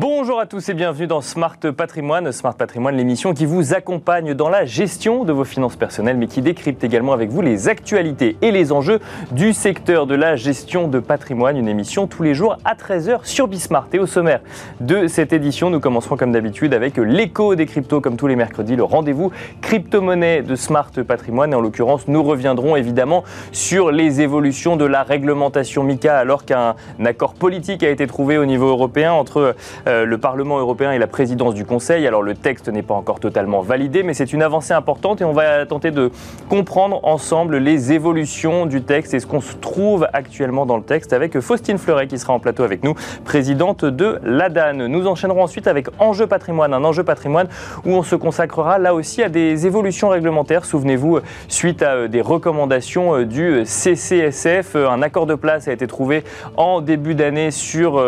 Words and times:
Bonjour 0.00 0.40
à 0.40 0.46
tous 0.46 0.66
et 0.70 0.72
bienvenue 0.72 1.06
dans 1.06 1.20
Smart 1.20 1.58
Patrimoine. 1.76 2.32
Smart 2.32 2.54
Patrimoine, 2.54 2.96
l'émission 2.96 3.34
qui 3.34 3.44
vous 3.44 3.74
accompagne 3.74 4.32
dans 4.32 4.48
la 4.48 4.64
gestion 4.64 5.24
de 5.24 5.32
vos 5.34 5.44
finances 5.44 5.76
personnelles, 5.76 6.16
mais 6.16 6.26
qui 6.26 6.40
décrypte 6.40 6.82
également 6.82 7.12
avec 7.12 7.28
vous 7.28 7.42
les 7.42 7.68
actualités 7.68 8.38
et 8.40 8.50
les 8.50 8.72
enjeux 8.72 8.98
du 9.32 9.52
secteur 9.52 10.06
de 10.06 10.14
la 10.14 10.36
gestion 10.36 10.88
de 10.88 11.00
patrimoine. 11.00 11.58
Une 11.58 11.68
émission 11.68 12.06
tous 12.06 12.22
les 12.22 12.32
jours 12.32 12.56
à 12.64 12.76
13h 12.76 13.26
sur 13.26 13.46
Bismart. 13.46 13.88
Et 13.92 13.98
au 13.98 14.06
sommaire 14.06 14.40
de 14.80 15.06
cette 15.06 15.34
édition, 15.34 15.68
nous 15.68 15.80
commencerons 15.80 16.16
comme 16.16 16.32
d'habitude 16.32 16.72
avec 16.72 16.96
l'écho 16.96 17.54
des 17.54 17.66
cryptos, 17.66 18.00
comme 18.00 18.16
tous 18.16 18.26
les 18.26 18.36
mercredis, 18.36 18.76
le 18.76 18.84
rendez-vous 18.84 19.32
crypto-monnaie 19.60 20.40
de 20.40 20.56
Smart 20.56 20.92
Patrimoine. 21.06 21.52
Et 21.52 21.56
en 21.56 21.60
l'occurrence, 21.60 22.08
nous 22.08 22.22
reviendrons 22.22 22.74
évidemment 22.74 23.22
sur 23.52 23.90
les 23.92 24.22
évolutions 24.22 24.76
de 24.76 24.86
la 24.86 25.02
réglementation 25.02 25.82
MICA, 25.82 26.16
alors 26.16 26.46
qu'un 26.46 26.74
accord 27.04 27.34
politique 27.34 27.82
a 27.82 27.90
été 27.90 28.06
trouvé 28.06 28.38
au 28.38 28.46
niveau 28.46 28.68
européen 28.68 29.12
entre 29.12 29.54
euh, 29.86 29.89
le 29.90 30.18
Parlement 30.18 30.58
européen 30.58 30.92
et 30.92 30.98
la 30.98 31.06
présidence 31.06 31.54
du 31.54 31.64
Conseil. 31.64 32.06
Alors 32.06 32.22
le 32.22 32.34
texte 32.34 32.68
n'est 32.68 32.82
pas 32.82 32.94
encore 32.94 33.20
totalement 33.20 33.60
validé, 33.60 34.02
mais 34.02 34.14
c'est 34.14 34.32
une 34.32 34.42
avancée 34.42 34.72
importante 34.72 35.20
et 35.20 35.24
on 35.24 35.32
va 35.32 35.66
tenter 35.66 35.90
de 35.90 36.10
comprendre 36.48 37.00
ensemble 37.02 37.56
les 37.56 37.92
évolutions 37.92 38.66
du 38.66 38.82
texte 38.82 39.14
et 39.14 39.20
ce 39.20 39.26
qu'on 39.26 39.40
se 39.40 39.54
trouve 39.56 40.06
actuellement 40.12 40.66
dans 40.66 40.76
le 40.76 40.82
texte 40.82 41.12
avec 41.12 41.38
Faustine 41.40 41.78
Fleuret 41.78 42.06
qui 42.06 42.18
sera 42.18 42.32
en 42.32 42.38
plateau 42.38 42.62
avec 42.62 42.84
nous, 42.84 42.94
présidente 43.24 43.84
de 43.84 44.18
l'ADAN. 44.22 44.88
Nous 44.88 45.06
enchaînerons 45.06 45.42
ensuite 45.42 45.66
avec 45.66 45.88
Enjeu 45.98 46.26
patrimoine, 46.26 46.74
un 46.74 46.84
enjeu 46.84 47.04
patrimoine 47.04 47.48
où 47.84 47.90
on 47.90 48.02
se 48.02 48.16
consacrera 48.16 48.78
là 48.78 48.94
aussi 48.94 49.22
à 49.22 49.28
des 49.28 49.66
évolutions 49.66 50.08
réglementaires. 50.08 50.64
Souvenez-vous, 50.64 51.20
suite 51.48 51.82
à 51.82 51.94
euh, 51.94 52.08
des 52.08 52.20
recommandations 52.20 53.16
euh, 53.16 53.24
du 53.24 53.64
CCSF, 53.64 54.76
un 54.76 55.02
accord 55.02 55.26
de 55.26 55.34
place 55.34 55.68
a 55.68 55.72
été 55.72 55.86
trouvé 55.86 56.24
en 56.56 56.80
début 56.80 57.14
d'année 57.14 57.50
sur 57.50 58.02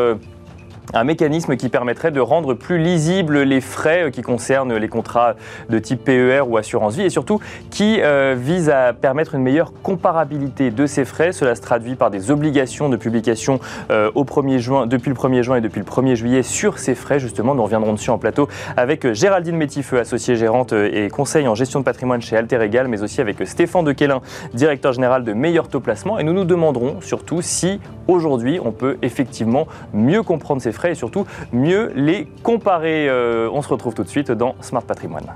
un 0.94 1.04
mécanisme 1.04 1.56
qui 1.56 1.68
permettrait 1.68 2.10
de 2.10 2.20
rendre 2.20 2.54
plus 2.54 2.78
lisibles 2.78 3.42
les 3.42 3.60
frais 3.60 4.10
qui 4.12 4.22
concernent 4.22 4.76
les 4.76 4.88
contrats 4.88 5.34
de 5.70 5.78
type 5.78 6.04
PER 6.04 6.42
ou 6.46 6.56
assurance 6.56 6.96
vie 6.96 7.02
et 7.02 7.10
surtout 7.10 7.40
qui 7.70 8.00
euh, 8.00 8.34
vise 8.38 8.68
à 8.68 8.92
permettre 8.92 9.34
une 9.34 9.42
meilleure 9.42 9.72
comparabilité 9.82 10.70
de 10.70 10.86
ces 10.86 11.04
frais. 11.04 11.32
Cela 11.32 11.54
se 11.54 11.60
traduit 11.60 11.94
par 11.94 12.10
des 12.10 12.30
obligations 12.30 12.88
de 12.88 12.96
publication 12.96 13.60
euh, 13.90 14.10
au 14.14 14.24
1er 14.24 14.58
juin, 14.58 14.86
depuis 14.86 15.08
le 15.08 15.14
1er 15.16 15.42
juin 15.42 15.56
et 15.56 15.60
depuis 15.60 15.80
le 15.80 15.86
1er 15.86 16.14
juillet 16.14 16.42
sur 16.42 16.78
ces 16.78 16.94
frais. 16.94 17.18
Justement, 17.18 17.54
nous 17.54 17.62
reviendrons 17.62 17.92
dessus 17.92 18.10
en 18.10 18.18
plateau 18.18 18.48
avec 18.76 19.12
Géraldine 19.12 19.56
Métifeux, 19.56 19.98
associée 19.98 20.36
gérante 20.36 20.72
et 20.72 21.08
conseil 21.08 21.48
en 21.48 21.54
gestion 21.54 21.80
de 21.80 21.84
patrimoine 21.84 22.20
chez 22.20 22.36
Alter 22.36 22.60
Egal, 22.60 22.88
mais 22.88 23.02
aussi 23.02 23.20
avec 23.20 23.46
Stéphane 23.46 23.84
Dequelin, 23.84 24.20
directeur 24.54 24.92
général 24.92 25.24
de 25.24 25.32
Meilleur 25.32 25.68
Taux 25.68 25.80
Placement. 25.80 26.18
Et 26.18 26.24
nous 26.24 26.32
nous 26.32 26.44
demanderons 26.44 27.00
surtout 27.00 27.40
si 27.40 27.80
aujourd'hui 28.08 28.58
on 28.62 28.72
peut 28.72 28.98
effectivement 29.02 29.66
mieux 29.92 30.22
comprendre 30.22 30.60
ces 30.60 30.71
frais 30.72 30.92
et 30.92 30.94
surtout 30.94 31.26
mieux 31.52 31.92
les 31.94 32.26
comparer. 32.42 33.08
Euh, 33.08 33.48
on 33.52 33.62
se 33.62 33.68
retrouve 33.68 33.94
tout 33.94 34.04
de 34.04 34.08
suite 34.08 34.30
dans 34.30 34.54
Smart 34.60 34.82
Patrimoine. 34.82 35.26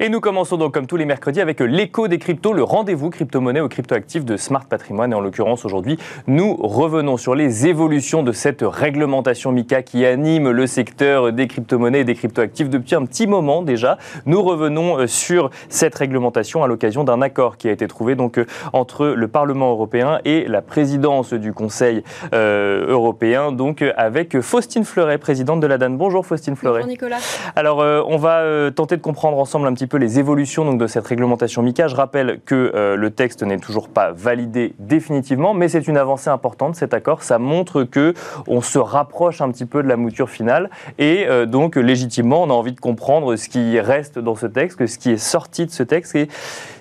Et 0.00 0.08
nous 0.08 0.20
commençons 0.20 0.56
donc 0.56 0.74
comme 0.74 0.86
tous 0.86 0.96
les 0.96 1.06
mercredis 1.06 1.40
avec 1.40 1.60
l'écho 1.60 2.08
des 2.08 2.18
cryptos, 2.18 2.52
le 2.52 2.62
rendez-vous 2.62 3.10
crypto-monnaie 3.10 3.60
ou 3.60 3.68
crypto-actifs 3.68 4.24
de 4.24 4.36
Smart 4.36 4.64
Patrimoine. 4.64 5.12
Et 5.12 5.14
en 5.14 5.20
l'occurrence 5.20 5.64
aujourd'hui, 5.64 5.98
nous 6.26 6.54
revenons 6.54 7.16
sur 7.16 7.34
les 7.34 7.66
évolutions 7.66 8.22
de 8.22 8.32
cette 8.32 8.62
réglementation 8.62 9.50
MICA 9.50 9.82
qui 9.82 10.04
anime 10.04 10.50
le 10.50 10.66
secteur 10.66 11.32
des 11.32 11.48
crypto-monnaies 11.48 12.00
et 12.00 12.04
des 12.04 12.14
crypto-actifs 12.14 12.68
depuis 12.68 12.94
un 12.94 13.04
petit 13.06 13.26
moment 13.26 13.62
déjà. 13.62 13.98
Nous 14.26 14.42
revenons 14.42 14.98
euh, 14.98 15.06
sur 15.06 15.50
cette 15.68 15.94
réglementation 15.94 16.62
à 16.62 16.66
l'occasion 16.66 17.02
d'un 17.02 17.22
accord 17.22 17.56
qui 17.56 17.68
a 17.68 17.72
été 17.72 17.88
trouvé 17.88 18.14
donc 18.14 18.38
euh, 18.38 18.46
entre 18.72 19.06
le 19.06 19.28
Parlement 19.28 19.70
européen 19.70 20.20
et 20.24 20.44
la 20.46 20.62
présidence 20.62 21.32
du 21.32 21.52
Conseil 21.52 22.04
euh, 22.34 22.86
européen, 22.88 23.52
donc 23.52 23.82
avec 23.96 24.40
Faustine 24.40 24.84
Fleuret, 24.84 25.18
présidente 25.18 25.60
de 25.60 25.66
la 25.66 25.78
DAN. 25.78 25.90
Bonjour 25.90 26.24
Faustine 26.24 26.56
Fleuret. 26.56 26.80
Bonjour 26.80 26.90
Nicolas. 26.90 27.18
Alors 27.56 27.78
on 27.78 28.16
va 28.16 28.70
tenter 28.70 28.96
de 28.96 29.02
comprendre 29.02 29.38
ensemble 29.38 29.66
un 29.66 29.72
petit 29.78 29.86
peu 29.86 29.98
les 29.98 30.18
évolutions 30.18 30.64
donc, 30.64 30.80
de 30.80 30.88
cette 30.88 31.06
réglementation 31.06 31.62
MICA. 31.62 31.86
Je 31.86 31.94
rappelle 31.94 32.40
que 32.44 32.72
euh, 32.74 32.96
le 32.96 33.10
texte 33.12 33.44
n'est 33.44 33.58
toujours 33.58 33.88
pas 33.88 34.10
validé 34.10 34.74
définitivement, 34.80 35.54
mais 35.54 35.68
c'est 35.68 35.86
une 35.86 35.96
avancée 35.96 36.30
importante 36.30 36.74
cet 36.74 36.94
accord. 36.94 37.22
Ça 37.22 37.38
montre 37.38 37.84
que 37.84 38.12
on 38.48 38.60
se 38.60 38.80
rapproche 38.80 39.40
un 39.40 39.48
petit 39.52 39.66
peu 39.66 39.84
de 39.84 39.88
la 39.88 39.96
mouture 39.96 40.30
finale 40.30 40.68
et 40.98 41.26
euh, 41.28 41.46
donc 41.46 41.76
légitimement 41.76 42.42
on 42.42 42.50
a 42.50 42.54
envie 42.54 42.72
de 42.72 42.80
comprendre 42.80 43.36
ce 43.36 43.48
qui 43.48 43.78
reste 43.78 44.18
dans 44.18 44.34
ce 44.34 44.46
texte, 44.46 44.84
ce 44.84 44.98
qui 44.98 45.12
est 45.12 45.16
sorti 45.16 45.64
de 45.66 45.70
ce 45.70 45.84
texte 45.84 46.16
et 46.16 46.28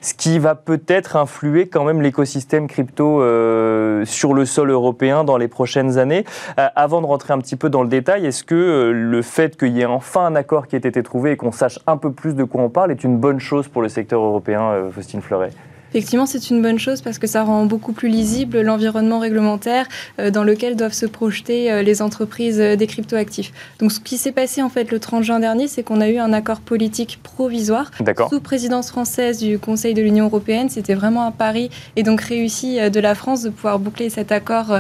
ce 0.02 0.16
qui 0.16 0.40
va 0.40 0.56
peut-être 0.56 1.18
influer 1.18 1.68
quand 1.68 1.84
même 1.84 2.02
l'écosystème 2.02 2.68
crypto 2.68 3.22
euh, 3.22 4.06
sur 4.06 4.34
le 4.34 4.46
sol 4.46 4.72
européen 4.72 5.24
dans 5.24 5.38
les 5.38 5.48
prochaines 5.48 6.00
années. 6.00 6.26
avant 6.56 7.02
de 7.02 7.06
rentrer 7.06 7.36
un 7.36 7.40
petit 7.40 7.58
peu 7.58 7.70
dans 7.70 7.84
le 7.84 7.90
détail, 7.90 8.26
est-ce 8.26 8.44
que 8.44 8.92
le 8.92 9.22
fait 9.22 9.56
qu'il 9.56 9.78
y 9.78 9.82
ait 9.82 9.86
enfin 9.86 10.26
un 10.26 10.36
accord 10.36 10.66
qui 10.66 10.76
ait 10.76 10.80
été 10.80 11.04
trouvé 11.04 11.34
et 11.34 11.38
qu'on 11.38 11.52
sache 11.52 11.78
un 11.86 11.98
peu 11.98 12.12
plus 12.12 12.34
de 12.34 12.44
quoi 12.44 12.64
on 12.64 12.70
parle 12.70 12.87
est 12.92 13.04
une 13.04 13.18
bonne 13.18 13.40
chose 13.40 13.68
pour 13.68 13.82
le 13.82 13.90
secteur 13.90 14.22
européen, 14.22 14.62
euh, 14.64 14.92
Faustine 14.92 15.22
Fleuret 15.22 15.52
Effectivement, 15.98 16.28
c'est 16.28 16.52
une 16.52 16.62
bonne 16.62 16.78
chose 16.78 17.02
parce 17.02 17.18
que 17.18 17.26
ça 17.26 17.42
rend 17.42 17.66
beaucoup 17.66 17.92
plus 17.92 18.08
lisible 18.08 18.62
l'environnement 18.62 19.18
réglementaire 19.18 19.88
euh, 20.20 20.30
dans 20.30 20.44
lequel 20.44 20.76
doivent 20.76 20.94
se 20.94 21.08
projeter 21.08 21.72
euh, 21.72 21.82
les 21.82 22.04
entreprises 22.04 22.60
euh, 22.60 22.76
des 22.76 22.86
cryptoactifs. 22.86 23.52
Donc, 23.80 23.92
ce 23.92 24.00
qui 24.00 24.20
s'est 24.20 24.32
passé 24.32 24.62
en 24.62 24.70
fait 24.70 24.92
le 24.92 25.00
30 25.00 25.24
juin 25.24 25.40
dernier, 25.40 25.68
c'est 25.68 25.82
qu'on 25.82 26.00
a 26.00 26.08
eu 26.08 26.20
un 26.20 26.34
accord 26.34 26.60
politique 26.60 27.18
provisoire 27.24 27.90
sous 28.30 28.40
présidence 28.42 28.92
française 28.92 29.40
du 29.40 29.58
Conseil 29.58 29.96
de 29.96 30.04
l'Union 30.04 30.26
européenne. 30.26 30.70
C'était 30.70 30.94
vraiment 30.94 31.26
un 31.26 31.32
pari 31.32 31.72
et 31.96 32.04
donc 32.04 32.22
réussi 32.22 32.78
de 32.78 33.00
la 33.00 33.16
France 33.16 33.42
de 33.42 33.50
pouvoir 33.50 33.80
boucler 33.80 34.12
cet 34.12 34.32
accord 34.32 34.78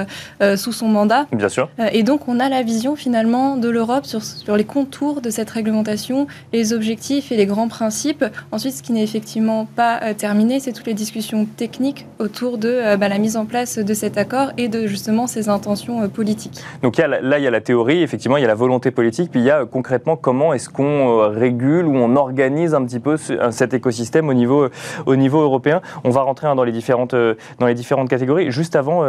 sous 0.55 0.71
son 0.71 0.87
mandat. 0.87 1.25
Bien 1.31 1.49
sûr. 1.49 1.69
Et 1.93 2.03
donc, 2.03 2.27
on 2.27 2.39
a 2.39 2.49
la 2.49 2.61
vision 2.61 2.95
finalement 2.95 3.57
de 3.57 3.69
l'Europe 3.69 4.05
sur, 4.05 4.23
sur 4.23 4.55
les 4.55 4.65
contours 4.65 5.21
de 5.21 5.29
cette 5.29 5.49
réglementation, 5.49 6.27
les 6.53 6.73
objectifs 6.73 7.31
et 7.31 7.37
les 7.37 7.45
grands 7.45 7.67
principes. 7.67 8.23
Ensuite, 8.51 8.73
ce 8.73 8.83
qui 8.83 8.91
n'est 8.91 9.03
effectivement 9.03 9.65
pas 9.75 10.13
terminé, 10.13 10.59
c'est 10.59 10.73
toutes 10.73 10.87
les 10.87 10.93
discussions 10.93 11.06
techniques 11.55 12.05
autour 12.19 12.57
de 12.57 12.69
euh, 12.69 12.97
bah, 12.97 13.09
la 13.09 13.17
mise 13.17 13.37
en 13.37 13.45
place 13.45 13.77
de 13.77 13.93
cet 13.93 14.17
accord 14.17 14.51
et 14.57 14.67
de 14.67 14.87
justement 14.87 15.27
ses 15.27 15.49
intentions 15.49 16.01
euh, 16.01 16.07
politiques. 16.07 16.61
Donc 16.81 16.97
là, 16.97 17.37
il 17.37 17.43
y 17.43 17.47
a 17.47 17.51
la 17.51 17.61
théorie, 17.61 18.01
effectivement, 18.03 18.37
il 18.37 18.41
y 18.41 18.45
a 18.45 18.47
la 18.47 18.55
volonté 18.55 18.91
politique, 18.91 19.31
puis 19.31 19.39
il 19.39 19.45
y 19.45 19.49
a 19.49 19.61
euh, 19.61 19.65
concrètement 19.65 20.15
comment 20.15 20.53
est-ce 20.53 20.69
qu'on 20.69 21.29
régule 21.29 21.85
ou 21.85 21.95
on 21.95 22.15
organise 22.15 22.73
un 22.73 22.83
petit 22.83 22.99
peu 22.99 23.17
cet 23.17 23.73
écosystème 23.73 24.29
au 24.29 24.33
niveau, 24.33 24.67
au 25.05 25.15
niveau 25.15 25.41
européen. 25.41 25.81
On 26.03 26.09
va 26.09 26.21
rentrer 26.21 26.47
hein, 26.47 26.55
dans, 26.55 26.63
les 26.63 26.71
différentes, 26.71 27.15
dans 27.15 27.67
les 27.67 27.73
différentes 27.73 28.09
catégories. 28.09 28.51
Juste 28.51 28.75
avant, 28.75 29.03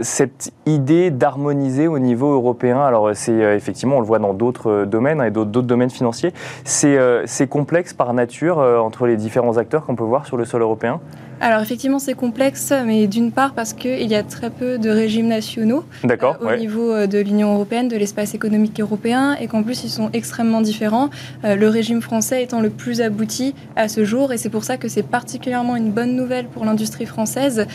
cette 0.00 0.52
idée 0.66 1.10
d'harmoniser 1.10 1.86
au 1.88 1.98
niveau 1.98 2.32
européen, 2.32 2.80
alors 2.80 3.10
c'est 3.14 3.56
effectivement, 3.56 3.96
on 3.96 4.00
le 4.00 4.06
voit 4.06 4.18
dans 4.18 4.34
d'autres 4.34 4.84
domaines 4.84 5.20
hein, 5.20 5.26
et 5.26 5.30
d'autres 5.30 5.62
domaines 5.62 5.90
financiers, 5.90 6.32
c'est 6.64 7.48
complexe 7.48 7.94
par 7.94 8.12
nature 8.14 8.58
entre 8.58 9.06
les 9.06 9.16
différents 9.16 9.56
acteurs 9.56 9.84
qu'on 9.84 9.96
peut 9.96 10.04
voir 10.04 10.26
sur 10.26 10.36
le 10.36 10.44
sol 10.44 10.62
européen 10.62 10.87
Patreon. 10.88 11.27
Alors 11.40 11.60
effectivement, 11.60 12.00
c'est 12.00 12.14
complexe, 12.14 12.72
mais 12.84 13.06
d'une 13.06 13.30
part 13.30 13.52
parce 13.52 13.72
qu'il 13.72 14.08
y 14.08 14.14
a 14.16 14.22
très 14.24 14.50
peu 14.50 14.78
de 14.78 14.90
régimes 14.90 15.28
nationaux 15.28 15.84
euh, 16.04 16.16
au 16.40 16.56
niveau 16.56 16.92
euh, 16.92 17.06
de 17.06 17.18
l'Union 17.18 17.54
européenne, 17.54 17.88
de 17.88 17.96
l'espace 17.96 18.34
économique 18.34 18.80
européen, 18.80 19.36
et 19.40 19.46
qu'en 19.46 19.62
plus 19.62 19.84
ils 19.84 19.90
sont 19.90 20.10
extrêmement 20.12 20.60
différents. 20.60 21.10
Euh, 21.44 21.54
le 21.54 21.68
régime 21.68 22.02
français 22.02 22.42
étant 22.42 22.60
le 22.60 22.70
plus 22.70 23.00
abouti 23.00 23.54
à 23.76 23.88
ce 23.88 24.04
jour, 24.04 24.32
et 24.32 24.36
c'est 24.36 24.48
pour 24.48 24.64
ça 24.64 24.78
que 24.78 24.88
c'est 24.88 25.04
particulièrement 25.04 25.76
une 25.76 25.90
bonne 25.90 26.16
nouvelle 26.16 26.46
pour 26.46 26.64
l'industrie 26.64 27.06
française 27.06 27.66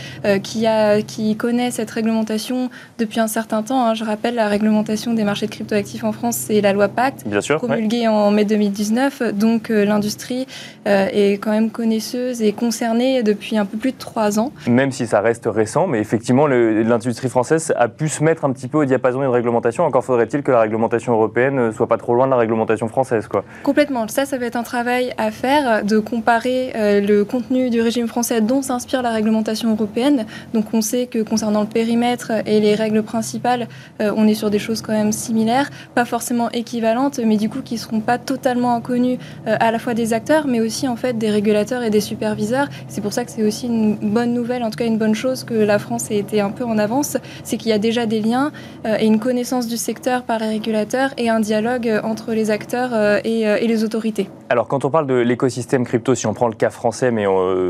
qui, 0.43 0.67
a, 0.67 1.01
qui 1.01 1.35
connaît 1.35 1.71
cette 1.71 1.89
réglementation 1.91 2.69
depuis 2.97 3.19
un 3.19 3.27
certain 3.27 3.63
temps. 3.63 3.85
Hein. 3.85 3.93
Je 3.93 4.03
rappelle, 4.03 4.35
la 4.35 4.47
réglementation 4.47 5.13
des 5.13 5.23
marchés 5.23 5.45
de 5.45 5.51
cryptoactifs 5.51 6.03
en 6.03 6.11
France, 6.11 6.35
c'est 6.37 6.61
la 6.61 6.73
loi 6.73 6.87
Pacte, 6.87 7.25
promulguée 7.57 8.07
en 8.07 8.31
mai 8.31 8.45
2019. 8.45 9.33
Donc 9.33 9.69
l'industrie 9.69 10.47
est 10.85 11.39
quand 11.41 11.51
même 11.51 11.69
connaisseuse 11.69 12.41
et 12.41 12.51
concernée 12.51 13.23
depuis 13.23 13.52
un 13.57 13.65
peu 13.65 13.77
plus 13.77 13.91
de 13.91 13.97
trois 13.97 14.39
ans. 14.39 14.51
Même 14.67 14.91
si 14.91 15.07
ça 15.07 15.21
reste 15.21 15.47
récent, 15.47 15.87
mais 15.87 15.99
effectivement, 15.99 16.47
l'industrie 16.47 17.29
française 17.29 17.73
a 17.77 17.87
pu 17.87 18.09
se 18.09 18.23
mettre 18.23 18.45
un 18.45 18.51
petit 18.51 18.67
peu 18.67 18.79
au 18.79 18.85
diapason 18.85 19.19
d'une 19.19 19.29
réglementation. 19.29 19.83
Encore 19.85 20.03
faudrait-il 20.03 20.43
que 20.43 20.51
la 20.51 20.61
réglementation 20.61 21.13
européenne 21.13 21.55
ne 21.67 21.71
soit 21.71 21.87
pas 21.87 21.97
trop 21.97 22.13
loin 22.13 22.25
de 22.25 22.31
la 22.31 22.37
réglementation 22.37 22.87
française. 22.87 23.27
Quoi. 23.27 23.43
Complètement. 23.63 24.07
Ça, 24.07 24.25
ça 24.25 24.37
va 24.37 24.45
être 24.45 24.55
un 24.55 24.63
travail 24.63 25.13
à 25.17 25.31
faire 25.31 25.83
de 25.83 25.99
comparer 25.99 26.71
euh, 26.75 27.01
le 27.01 27.25
contenu 27.25 27.69
du 27.69 27.81
régime 27.81 28.07
français 28.07 28.41
dont 28.41 28.61
s'inspire 28.61 29.01
la 29.01 29.11
réglementation 29.11 29.71
européenne. 29.71 30.25
Donc 30.53 30.65
on 30.73 30.81
sait 30.81 31.07
que 31.07 31.21
concernant 31.23 31.61
le 31.61 31.67
périmètre 31.67 32.31
et 32.45 32.59
les 32.59 32.75
règles 32.75 33.03
principales, 33.03 33.67
euh, 34.01 34.11
on 34.15 34.27
est 34.27 34.33
sur 34.33 34.49
des 34.49 34.59
choses 34.59 34.81
quand 34.81 34.93
même 34.93 35.11
similaires, 35.11 35.69
pas 35.95 36.05
forcément 36.05 36.49
équivalentes, 36.51 37.19
mais 37.23 37.37
du 37.37 37.49
coup 37.49 37.61
qui 37.61 37.75
ne 37.75 37.79
seront 37.79 37.99
pas 37.99 38.17
totalement 38.17 38.75
inconnues 38.75 39.17
euh, 39.47 39.55
à 39.59 39.71
la 39.71 39.79
fois 39.79 39.93
des 39.93 40.13
acteurs, 40.13 40.47
mais 40.47 40.59
aussi 40.59 40.87
en 40.87 40.95
fait 40.95 41.17
des 41.17 41.29
régulateurs 41.29 41.83
et 41.83 41.89
des 41.89 42.01
superviseurs. 42.01 42.67
C'est 42.87 43.01
pour 43.01 43.13
ça 43.13 43.25
que 43.25 43.31
c'est 43.31 43.42
c'est 43.43 43.47
aussi 43.47 43.67
une 43.67 43.95
bonne 43.95 44.33
nouvelle, 44.33 44.63
en 44.63 44.69
tout 44.69 44.77
cas 44.77 44.85
une 44.85 44.97
bonne 44.97 45.15
chose 45.15 45.43
que 45.43 45.53
la 45.53 45.77
France 45.79 46.09
ait 46.11 46.17
été 46.17 46.39
un 46.39 46.51
peu 46.51 46.63
en 46.63 46.77
avance, 46.77 47.17
c'est 47.43 47.57
qu'il 47.57 47.69
y 47.69 47.73
a 47.73 47.77
déjà 47.77 48.05
des 48.05 48.21
liens 48.21 48.51
et 48.85 49.05
une 49.05 49.19
connaissance 49.19 49.67
du 49.67 49.75
secteur 49.75 50.23
par 50.23 50.39
les 50.39 50.47
régulateurs 50.47 51.11
et 51.17 51.29
un 51.29 51.41
dialogue 51.41 51.91
entre 52.03 52.31
les 52.31 52.51
acteurs 52.51 53.19
et, 53.25 53.41
et 53.41 53.67
les 53.67 53.83
autorités. 53.83 54.29
Alors 54.49 54.67
quand 54.67 54.85
on 54.85 54.89
parle 54.89 55.07
de 55.07 55.15
l'écosystème 55.15 55.83
crypto, 55.83 56.15
si 56.15 56.25
on 56.27 56.33
prend 56.33 56.47
le 56.47 56.53
cas 56.53 56.69
français, 56.69 57.11
mais 57.11 57.25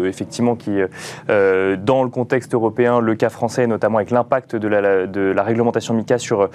effectivement 0.05 0.55
qui, 0.55 0.77
dans 1.27 2.03
le 2.03 2.09
contexte 2.09 2.53
européen, 2.53 2.99
le 2.99 3.15
cas 3.15 3.29
français, 3.29 3.65
notamment 3.65 3.97
avec 3.97 4.11
l'impact 4.11 4.55
de 4.55 4.67
la, 4.67 5.07
de 5.07 5.21
la 5.21 5.43
réglementation 5.43 5.95
MICA 5.95 6.19
sur, 6.19 6.49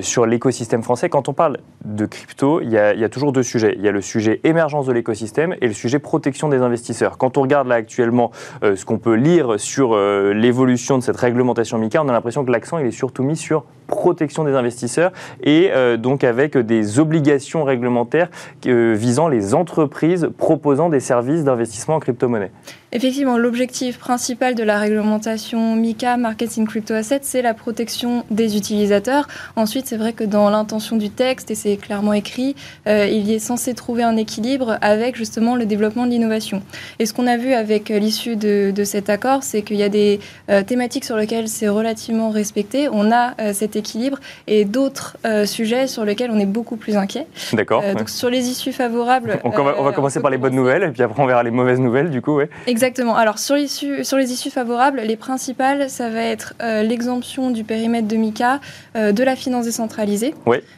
sur 0.00 0.26
l'écosystème 0.26 0.82
français, 0.82 1.08
quand 1.08 1.28
on 1.28 1.34
parle 1.34 1.58
de 1.84 2.06
crypto, 2.06 2.60
il 2.62 2.70
y, 2.70 2.78
a, 2.78 2.94
il 2.94 3.00
y 3.00 3.04
a 3.04 3.08
toujours 3.10 3.32
deux 3.32 3.42
sujets. 3.42 3.74
Il 3.76 3.84
y 3.84 3.88
a 3.88 3.92
le 3.92 4.00
sujet 4.00 4.40
émergence 4.44 4.86
de 4.86 4.92
l'écosystème 4.92 5.54
et 5.60 5.66
le 5.66 5.74
sujet 5.74 5.98
protection 5.98 6.48
des 6.48 6.58
investisseurs. 6.58 7.18
Quand 7.18 7.36
on 7.36 7.42
regarde 7.42 7.68
là 7.68 7.74
actuellement 7.74 8.30
euh, 8.30 8.53
ce 8.62 8.84
qu'on 8.84 8.98
peut 8.98 9.14
lire 9.14 9.58
sur 9.58 9.94
euh, 9.94 10.32
l'évolution 10.32 10.98
de 10.98 11.02
cette 11.02 11.16
réglementation 11.16 11.78
MICA, 11.78 12.02
on 12.02 12.08
a 12.08 12.12
l'impression 12.12 12.44
que 12.44 12.50
l'accent 12.50 12.78
est 12.78 12.90
surtout 12.90 13.22
mis 13.22 13.36
sur 13.36 13.64
protection 13.86 14.44
des 14.44 14.54
investisseurs 14.54 15.12
et 15.42 15.70
euh, 15.72 15.96
donc 15.96 16.24
avec 16.24 16.56
des 16.56 16.98
obligations 16.98 17.64
réglementaires 17.64 18.28
visant 18.64 19.28
les 19.28 19.54
entreprises 19.54 20.30
proposant 20.38 20.88
des 20.88 21.00
services 21.00 21.44
d'investissement 21.44 21.96
en 21.96 22.00
crypto-monnaie. 22.00 22.50
Effectivement, 22.96 23.36
l'objectif 23.38 23.98
principal 23.98 24.54
de 24.54 24.62
la 24.62 24.78
réglementation 24.78 25.74
MICA, 25.74 26.16
Marketing 26.16 26.64
Crypto 26.64 26.94
Assets, 26.94 27.22
c'est 27.22 27.42
la 27.42 27.52
protection 27.52 28.24
des 28.30 28.56
utilisateurs. 28.56 29.26
Ensuite, 29.56 29.88
c'est 29.88 29.96
vrai 29.96 30.12
que 30.12 30.22
dans 30.22 30.48
l'intention 30.48 30.96
du 30.96 31.10
texte, 31.10 31.50
et 31.50 31.56
c'est 31.56 31.76
clairement 31.76 32.12
écrit, 32.12 32.54
euh, 32.86 33.08
il 33.10 33.26
y 33.26 33.34
est 33.34 33.40
censé 33.40 33.74
trouver 33.74 34.04
un 34.04 34.16
équilibre 34.16 34.78
avec 34.80 35.16
justement 35.16 35.56
le 35.56 35.66
développement 35.66 36.06
de 36.06 36.12
l'innovation. 36.12 36.62
Et 37.00 37.06
ce 37.06 37.12
qu'on 37.12 37.26
a 37.26 37.36
vu 37.36 37.52
avec 37.52 37.90
euh, 37.90 37.98
l'issue 37.98 38.36
de, 38.36 38.72
cet 38.84 39.10
accord, 39.10 39.42
c'est 39.42 39.62
qu'il 39.62 39.76
y 39.76 39.82
a 39.82 39.88
des 39.88 40.20
euh, 40.48 40.62
thématiques 40.62 41.04
sur 41.04 41.16
lesquelles 41.16 41.48
c'est 41.48 41.68
relativement 41.68 42.30
respecté. 42.30 42.88
On 42.92 43.10
a 43.10 43.34
cet 43.54 43.74
équilibre 43.74 44.18
et 44.46 44.64
d'autres 44.64 45.16
sujets 45.46 45.88
sur 45.88 46.04
lesquels 46.04 46.30
on 46.30 46.38
est 46.38 46.46
beaucoup 46.46 46.76
plus 46.76 46.96
inquiet. 46.96 47.26
D'accord. 47.54 47.82
Donc 47.96 48.08
sur 48.08 48.30
les 48.30 48.50
issues 48.50 48.72
favorables. 48.72 49.40
on, 49.42 49.50
va, 49.50 49.74
on 49.78 49.82
va 49.82 49.92
commencer 49.92 50.20
par 50.20 50.30
les 50.30 50.38
bonnes 50.38 50.54
nouvelles 50.54 50.84
et 50.84 50.90
puis 50.90 51.02
après 51.02 51.20
on 51.20 51.26
verra 51.26 51.42
les 51.42 51.50
mauvaises 51.50 51.80
nouvelles 51.80 52.10
du 52.10 52.20
coup. 52.22 52.36
Ouais. 52.36 52.50
Exactement. 52.66 52.83
Alors 53.16 53.38
sur, 53.38 53.56
sur 53.66 54.18
les 54.18 54.32
issues 54.32 54.50
favorables, 54.50 55.00
les 55.00 55.16
principales, 55.16 55.88
ça 55.88 56.10
va 56.10 56.20
être 56.20 56.52
euh, 56.60 56.82
l'exemption 56.82 57.50
du 57.50 57.64
périmètre 57.64 58.06
de 58.06 58.16
MICA 58.16 58.60
euh, 58.94 59.10
de 59.12 59.24
la 59.24 59.36
finance 59.36 59.64
décentralisée 59.64 60.34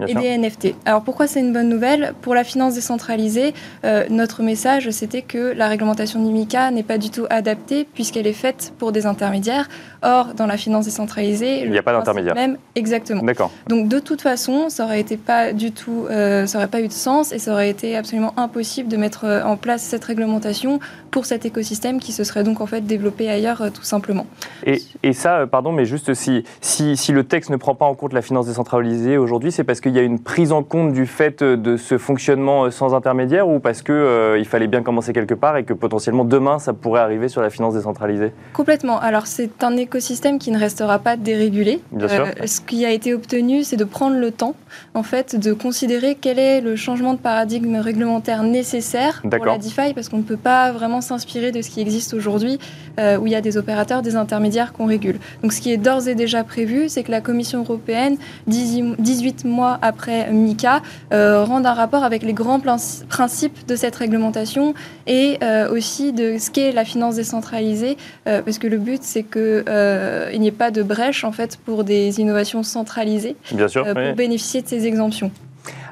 et 0.06 0.14
des 0.14 0.38
NFT. 0.38 0.76
Alors 0.84 1.02
pourquoi 1.02 1.26
c'est 1.26 1.40
une 1.40 1.52
bonne 1.52 1.68
nouvelle? 1.68 2.14
Pour 2.22 2.36
la 2.36 2.44
finance 2.44 2.74
décentralisée, 2.74 3.54
euh, 3.84 4.04
notre 4.08 4.42
message 4.42 4.90
c'était 4.90 5.22
que 5.22 5.52
la 5.56 5.66
réglementation 5.66 6.24
du 6.24 6.32
MICA 6.32 6.70
n'est 6.70 6.84
pas 6.84 6.98
du 6.98 7.10
tout 7.10 7.26
adaptée 7.28 7.88
puisqu'elle 7.92 8.28
est 8.28 8.32
faite 8.32 8.72
pour 8.78 8.92
des 8.92 9.04
intermédiaires. 9.04 9.68
Or, 10.02 10.34
dans 10.34 10.46
la 10.46 10.56
finance 10.56 10.84
décentralisée, 10.84 11.62
il 11.64 11.72
n'y 11.72 11.78
a 11.78 11.82
pas 11.82 11.92
d'intermédiaire. 11.92 12.36
Même 12.36 12.56
exactement. 12.76 13.22
D'accord. 13.24 13.50
Donc 13.66 13.88
de 13.88 13.98
toute 13.98 14.20
façon, 14.22 14.68
ça 14.68 14.84
aurait 14.84 15.00
été 15.00 15.16
pas 15.16 15.52
du 15.52 15.72
tout, 15.72 16.06
ça 16.08 16.58
aurait 16.58 16.68
pas 16.68 16.80
eu 16.80 16.86
de 16.86 16.92
sens 16.92 17.32
et 17.32 17.40
ça 17.40 17.52
aurait 17.52 17.70
été 17.70 17.96
absolument 17.96 18.32
impossible 18.36 18.88
de 18.88 18.96
mettre 18.96 19.42
en 19.44 19.56
place 19.56 19.82
cette 19.82 20.04
réglementation 20.04 20.78
pour 21.10 21.26
cet 21.26 21.44
écosystème 21.46 21.95
qui 22.00 22.12
se 22.12 22.24
serait 22.24 22.44
donc 22.44 22.60
en 22.60 22.66
fait 22.66 22.80
développé 22.82 23.28
ailleurs 23.28 23.62
euh, 23.62 23.70
tout 23.70 23.82
simplement. 23.82 24.26
Et, 24.64 24.82
et, 25.02 25.12
ça, 25.12 25.40
euh, 25.40 25.46
pardon, 25.46 25.72
mais 25.72 25.84
juste 25.84 26.14
si, 26.14 26.44
si, 26.60 26.96
si, 26.96 27.12
le 27.12 27.24
texte 27.24 27.50
ne 27.50 27.56
prend 27.56 27.74
pas 27.74 27.86
en 27.86 27.94
compte 27.94 28.12
la 28.12 28.22
finance 28.22 28.46
décentralisée 28.46 29.18
aujourd'hui, 29.18 29.52
c'est 29.52 29.64
parce 29.64 29.80
qu'il 29.80 29.92
y 29.92 29.98
a 29.98 30.02
une 30.02 30.18
prise 30.18 30.52
en 30.52 30.62
compte 30.62 30.92
du 30.92 31.06
fait 31.06 31.42
de 31.42 31.76
ce 31.76 31.98
fonctionnement 31.98 32.64
euh, 32.64 32.70
sans 32.70 32.94
intermédiaire 32.94 33.48
ou 33.48 33.60
parce 33.60 33.82
qu'il 33.82 34.36
il 34.38 34.44
fallait 34.44 34.66
bien 34.66 34.82
commencer 34.82 35.12
quelque 35.12 35.34
part 35.34 35.56
et 35.56 35.64
que 35.64 35.72
potentiellement 35.72 36.24
demain 36.24 36.58
ça 36.58 36.72
pourrait 36.72 37.00
arriver 37.00 37.28
sur 37.28 37.42
la 37.42 37.50
finance 37.50 37.74
décentralisée? 37.74 38.32
Complètement. 38.52 38.98
Alors 38.98 39.26
c'est 39.26 39.62
un 39.62 39.76
écosystème 39.76 40.38
qui 40.38 40.50
ne 40.50 40.58
restera 40.58 40.98
pas 40.98 41.16
dérégulé. 41.16 41.80
Bien 41.92 42.08
sûr. 42.08 42.26
ce 42.44 42.60
qui 42.60 42.84
a 42.84 42.90
été 42.90 43.14
obtenu, 43.14 43.62
c'est 43.64 43.76
de 43.76 43.84
prendre 43.84 44.16
le 44.16 44.30
temps 44.30 44.54
en 44.94 45.02
fait 45.02 45.36
de 45.36 45.52
considérer 45.52 46.16
quel 46.20 46.38
est 46.38 46.60
le 46.60 46.76
changement 46.76 47.14
de 47.14 47.18
paradigme 47.18 47.76
réglementaire 47.76 48.42
nécessaire 48.42 49.22
pour 49.22 49.46
la 49.46 49.58
DeFi 49.58 49.94
parce 49.94 50.08
qu'on 50.08 50.18
ne 50.18 50.22
peut 50.22 50.36
pas 50.36 50.72
vraiment 50.72 51.00
s'inspirer 51.00 51.52
de 51.52 51.62
ce 51.62 51.70
qui 51.70 51.80
existe 51.86 52.14
aujourd'hui, 52.14 52.58
euh, 52.98 53.16
où 53.16 53.26
il 53.26 53.32
y 53.32 53.36
a 53.36 53.40
des 53.40 53.56
opérateurs, 53.56 54.02
des 54.02 54.16
intermédiaires 54.16 54.72
qu'on 54.72 54.86
régule. 54.86 55.18
Donc 55.42 55.52
ce 55.52 55.60
qui 55.60 55.72
est 55.72 55.76
d'ores 55.76 56.08
et 56.08 56.14
déjà 56.14 56.42
prévu, 56.44 56.88
c'est 56.88 57.04
que 57.04 57.10
la 57.10 57.20
Commission 57.20 57.60
européenne, 57.60 58.16
18 58.48 59.44
mois 59.44 59.78
après 59.82 60.30
MICA, 60.32 60.82
euh, 61.12 61.44
rende 61.44 61.64
un 61.64 61.74
rapport 61.74 62.02
avec 62.02 62.22
les 62.22 62.32
grands 62.32 62.60
principes 63.08 63.66
de 63.66 63.76
cette 63.76 63.94
réglementation 63.96 64.74
et 65.06 65.38
euh, 65.42 65.72
aussi 65.72 66.12
de 66.12 66.38
ce 66.38 66.50
qu'est 66.50 66.72
la 66.72 66.84
finance 66.84 67.16
décentralisée, 67.16 67.96
parce 68.24 68.58
que 68.58 68.66
le 68.66 68.78
but, 68.78 69.02
c'est 69.02 69.22
qu'il 69.22 70.40
n'y 70.40 70.48
ait 70.48 70.58
pas 70.64 70.70
de 70.70 70.82
brèche 70.82 71.24
en 71.24 71.32
fait 71.32 71.56
pour 71.64 71.84
des 71.84 72.20
innovations 72.20 72.62
centralisées 72.62 73.36
Bien 73.52 73.68
sûr, 73.68 73.84
pour 73.84 74.14
bénéficier 74.14 74.62
de 74.62 74.68
ces 74.68 74.86
exemptions. 74.86 75.30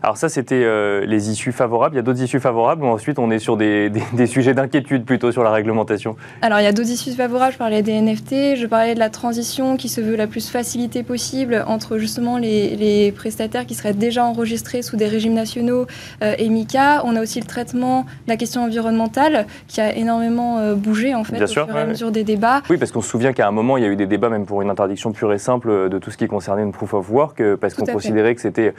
Alors 0.05 0.19
ça, 0.19 0.29
c'était 0.29 0.63
euh, 0.63 1.07
les 1.07 1.31
issues 1.31 1.51
favorables. 1.51 1.95
Il 1.95 1.97
y 1.97 1.99
a 1.99 2.03
d'autres 2.03 2.21
issues 2.21 2.39
favorables 2.39 2.85
ou 2.85 2.89
ensuite 2.89 3.19
on 3.19 3.31
est 3.31 3.39
sur 3.39 3.57
des, 3.57 3.91
sujets 4.27 4.53
d'inquiétude 4.53 5.07
plutôt 5.07 5.33
sur 5.33 5.43
la 5.43 5.51
réglementation 5.51 6.17
Alors 6.43 6.61
il 6.61 6.65
y 6.65 6.67
a 6.67 6.73
d'autres 6.73 6.91
issues 6.91 7.13
favorables. 7.13 7.55
Je 7.55 7.59
parlais 7.59 7.81
des 7.81 7.99
NFT, 7.99 8.57
je 8.57 8.67
parlais 8.67 8.93
de 8.93 8.99
la 8.99 9.09
transition 9.09 9.79
qui 9.79 9.89
se 9.89 10.03
veut 10.03 10.15
la 10.15 10.27
plus 10.27 10.51
facilitée 10.51 11.05
possible 11.05 11.65
entre 11.67 11.97
justement 11.97 12.37
les, 12.37 13.13
prestataires 13.17 13.65
qui 13.65 13.75
seraient 13.75 13.95
déjà 13.95 14.25
enregistrés 14.25 14.83
sous 14.83 14.97
des 14.97 15.07
régimes 15.07 15.33
nationaux 15.33 15.87
euh, 16.23 16.35
et 16.37 16.51
MICA. 16.51 17.01
On 17.07 17.17
a 17.17 17.23
aussi 17.23 17.41
le 17.41 17.47
traitement 17.47 18.03
de 18.03 18.29
la 18.29 18.37
question 18.37 18.63
environnementale 18.63 19.47
qui 19.69 19.81
a 19.81 19.97
énormément 19.97 20.59
euh, 20.59 20.75
bougé 20.75 21.15
en 21.15 21.25
fait 21.25 21.43
au 21.43 21.47
fur 21.47 21.75
et 21.75 21.81
à 21.81 21.87
mesure 21.87 22.11
des 22.11 22.25
débats. 22.25 22.61
Oui, 22.69 22.77
parce 22.77 22.93
qu'on 22.93 23.01
se 23.01 23.09
souvient 23.09 23.33
qu'à 23.33 23.49
un 23.49 23.53
moment, 23.53 23.79
il 23.79 23.85
y 23.85 23.87
a 23.87 23.89
eu 23.89 23.97
des 23.97 24.07
débats 24.07 24.29
même 24.29 24.45
pour 24.45 24.61
une 24.61 24.69
interdiction 24.69 25.13
pure 25.13 25.33
et 25.33 25.39
simple 25.39 25.89
de 25.89 25.99
tout 25.99 26.11
ce 26.11 26.19
qui 26.19 26.27
concernait 26.27 26.63
une 26.63 26.73
proof 26.73 26.93
of 26.93 27.11
work 27.11 27.43
parce 27.57 27.73
qu'on 27.73 27.87
considérait 27.87 28.35
que 28.35 28.43
c'était 28.43 28.75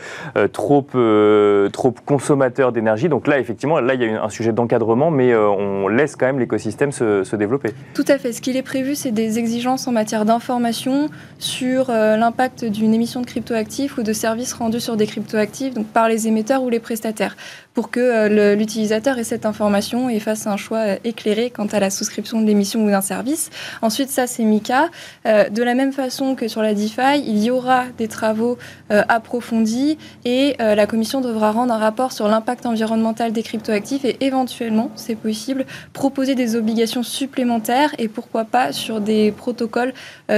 trop 0.52 0.84
peu 0.84 1.15
euh, 1.16 1.70
trop 1.70 1.92
consommateur 1.92 2.72
d'énergie. 2.72 3.10
Donc 3.10 3.28
là, 3.28 3.40
effectivement, 3.40 3.80
là, 3.80 3.94
il 3.94 4.02
y 4.02 4.06
a 4.06 4.24
un 4.24 4.30
sujet 4.30 4.52
d'encadrement, 4.52 5.12
mais 5.12 5.32
euh, 5.32 5.48
on 5.48 5.88
laisse 5.88 6.16
quand 6.16 6.26
même 6.26 6.40
l'écosystème 6.40 6.92
se, 6.92 7.36
développer. 7.36 7.72
Tout 7.94 8.06
à 8.08 8.18
fait. 8.18 8.34
Ce 8.34 8.42
qu'il 8.42 8.56
est 8.56 8.64
prévu, 8.64 8.96
c'est 8.96 9.12
des 9.12 9.40
exigences 9.40 9.88
en 9.88 9.92
matière 9.92 10.26
d'information 10.26 11.10
sur 11.40 11.90
euh, 11.90 12.16
l'impact 12.18 12.66
d'une 12.66 12.94
émission 12.94 13.22
de 13.22 13.26
cryptoactifs 13.26 13.98
ou 13.98 14.04
de 14.04 14.14
services 14.14 14.54
rendus 14.54 14.80
sur 14.80 14.96
des 14.96 15.08
cryptoactifs, 15.08 15.74
donc 15.74 15.88
par 15.88 16.08
les 16.08 16.28
émetteurs 16.28 16.64
ou 16.64 16.70
les 16.70 16.80
prestataires 16.80 17.36
pour 17.76 17.92
que 17.92 18.00
euh, 18.00 18.56
l'utilisateur 18.56 19.20
ait 19.20 19.24
cette 19.24 19.46
information 19.46 20.10
et 20.10 20.20
fasse 20.20 20.48
un 20.48 20.58
choix 20.58 20.80
euh, 20.80 20.96
éclairé 21.04 21.52
quant 21.52 21.68
à 21.68 21.80
la 21.80 21.92
souscription 21.92 22.42
de 22.42 22.48
l'émission 22.48 22.84
ou 22.84 22.90
d'un 22.90 23.02
service. 23.02 23.52
Ensuite, 23.82 24.10
ça, 24.10 24.26
c'est 24.26 24.44
Mika. 24.44 24.90
Euh, 25.28 25.50
de 25.50 25.62
la 25.62 25.76
même 25.76 25.92
façon 25.92 26.36
que 26.36 26.48
sur 26.48 26.64
la 26.64 26.74
DeFi, 26.74 27.20
il 27.28 27.44
y 27.44 27.52
aura 27.52 27.84
des 27.98 28.08
travaux 28.08 28.58
approfondis 28.90 29.98
et 30.24 30.56
la 30.60 30.88
Commission 30.88 31.20
devra 31.20 31.52
rendre 31.52 31.74
un 31.74 31.78
rapport 31.78 32.14
sur 32.14 32.28
l'impact 32.28 32.66
environnemental 32.66 33.34
des 33.34 33.44
cryptoactifs 33.44 34.06
et 34.06 34.24
éventuellement, 34.24 34.92
c'est 34.96 35.16
possible, 35.16 35.66
proposer 35.92 36.36
des 36.36 36.56
obligations 36.56 37.04
supplémentaires 37.04 37.94
et 37.98 38.08
pourquoi 38.08 38.46
pas 38.46 38.72
sur 38.72 39.02
des 39.02 39.32
protocoles 39.32 39.94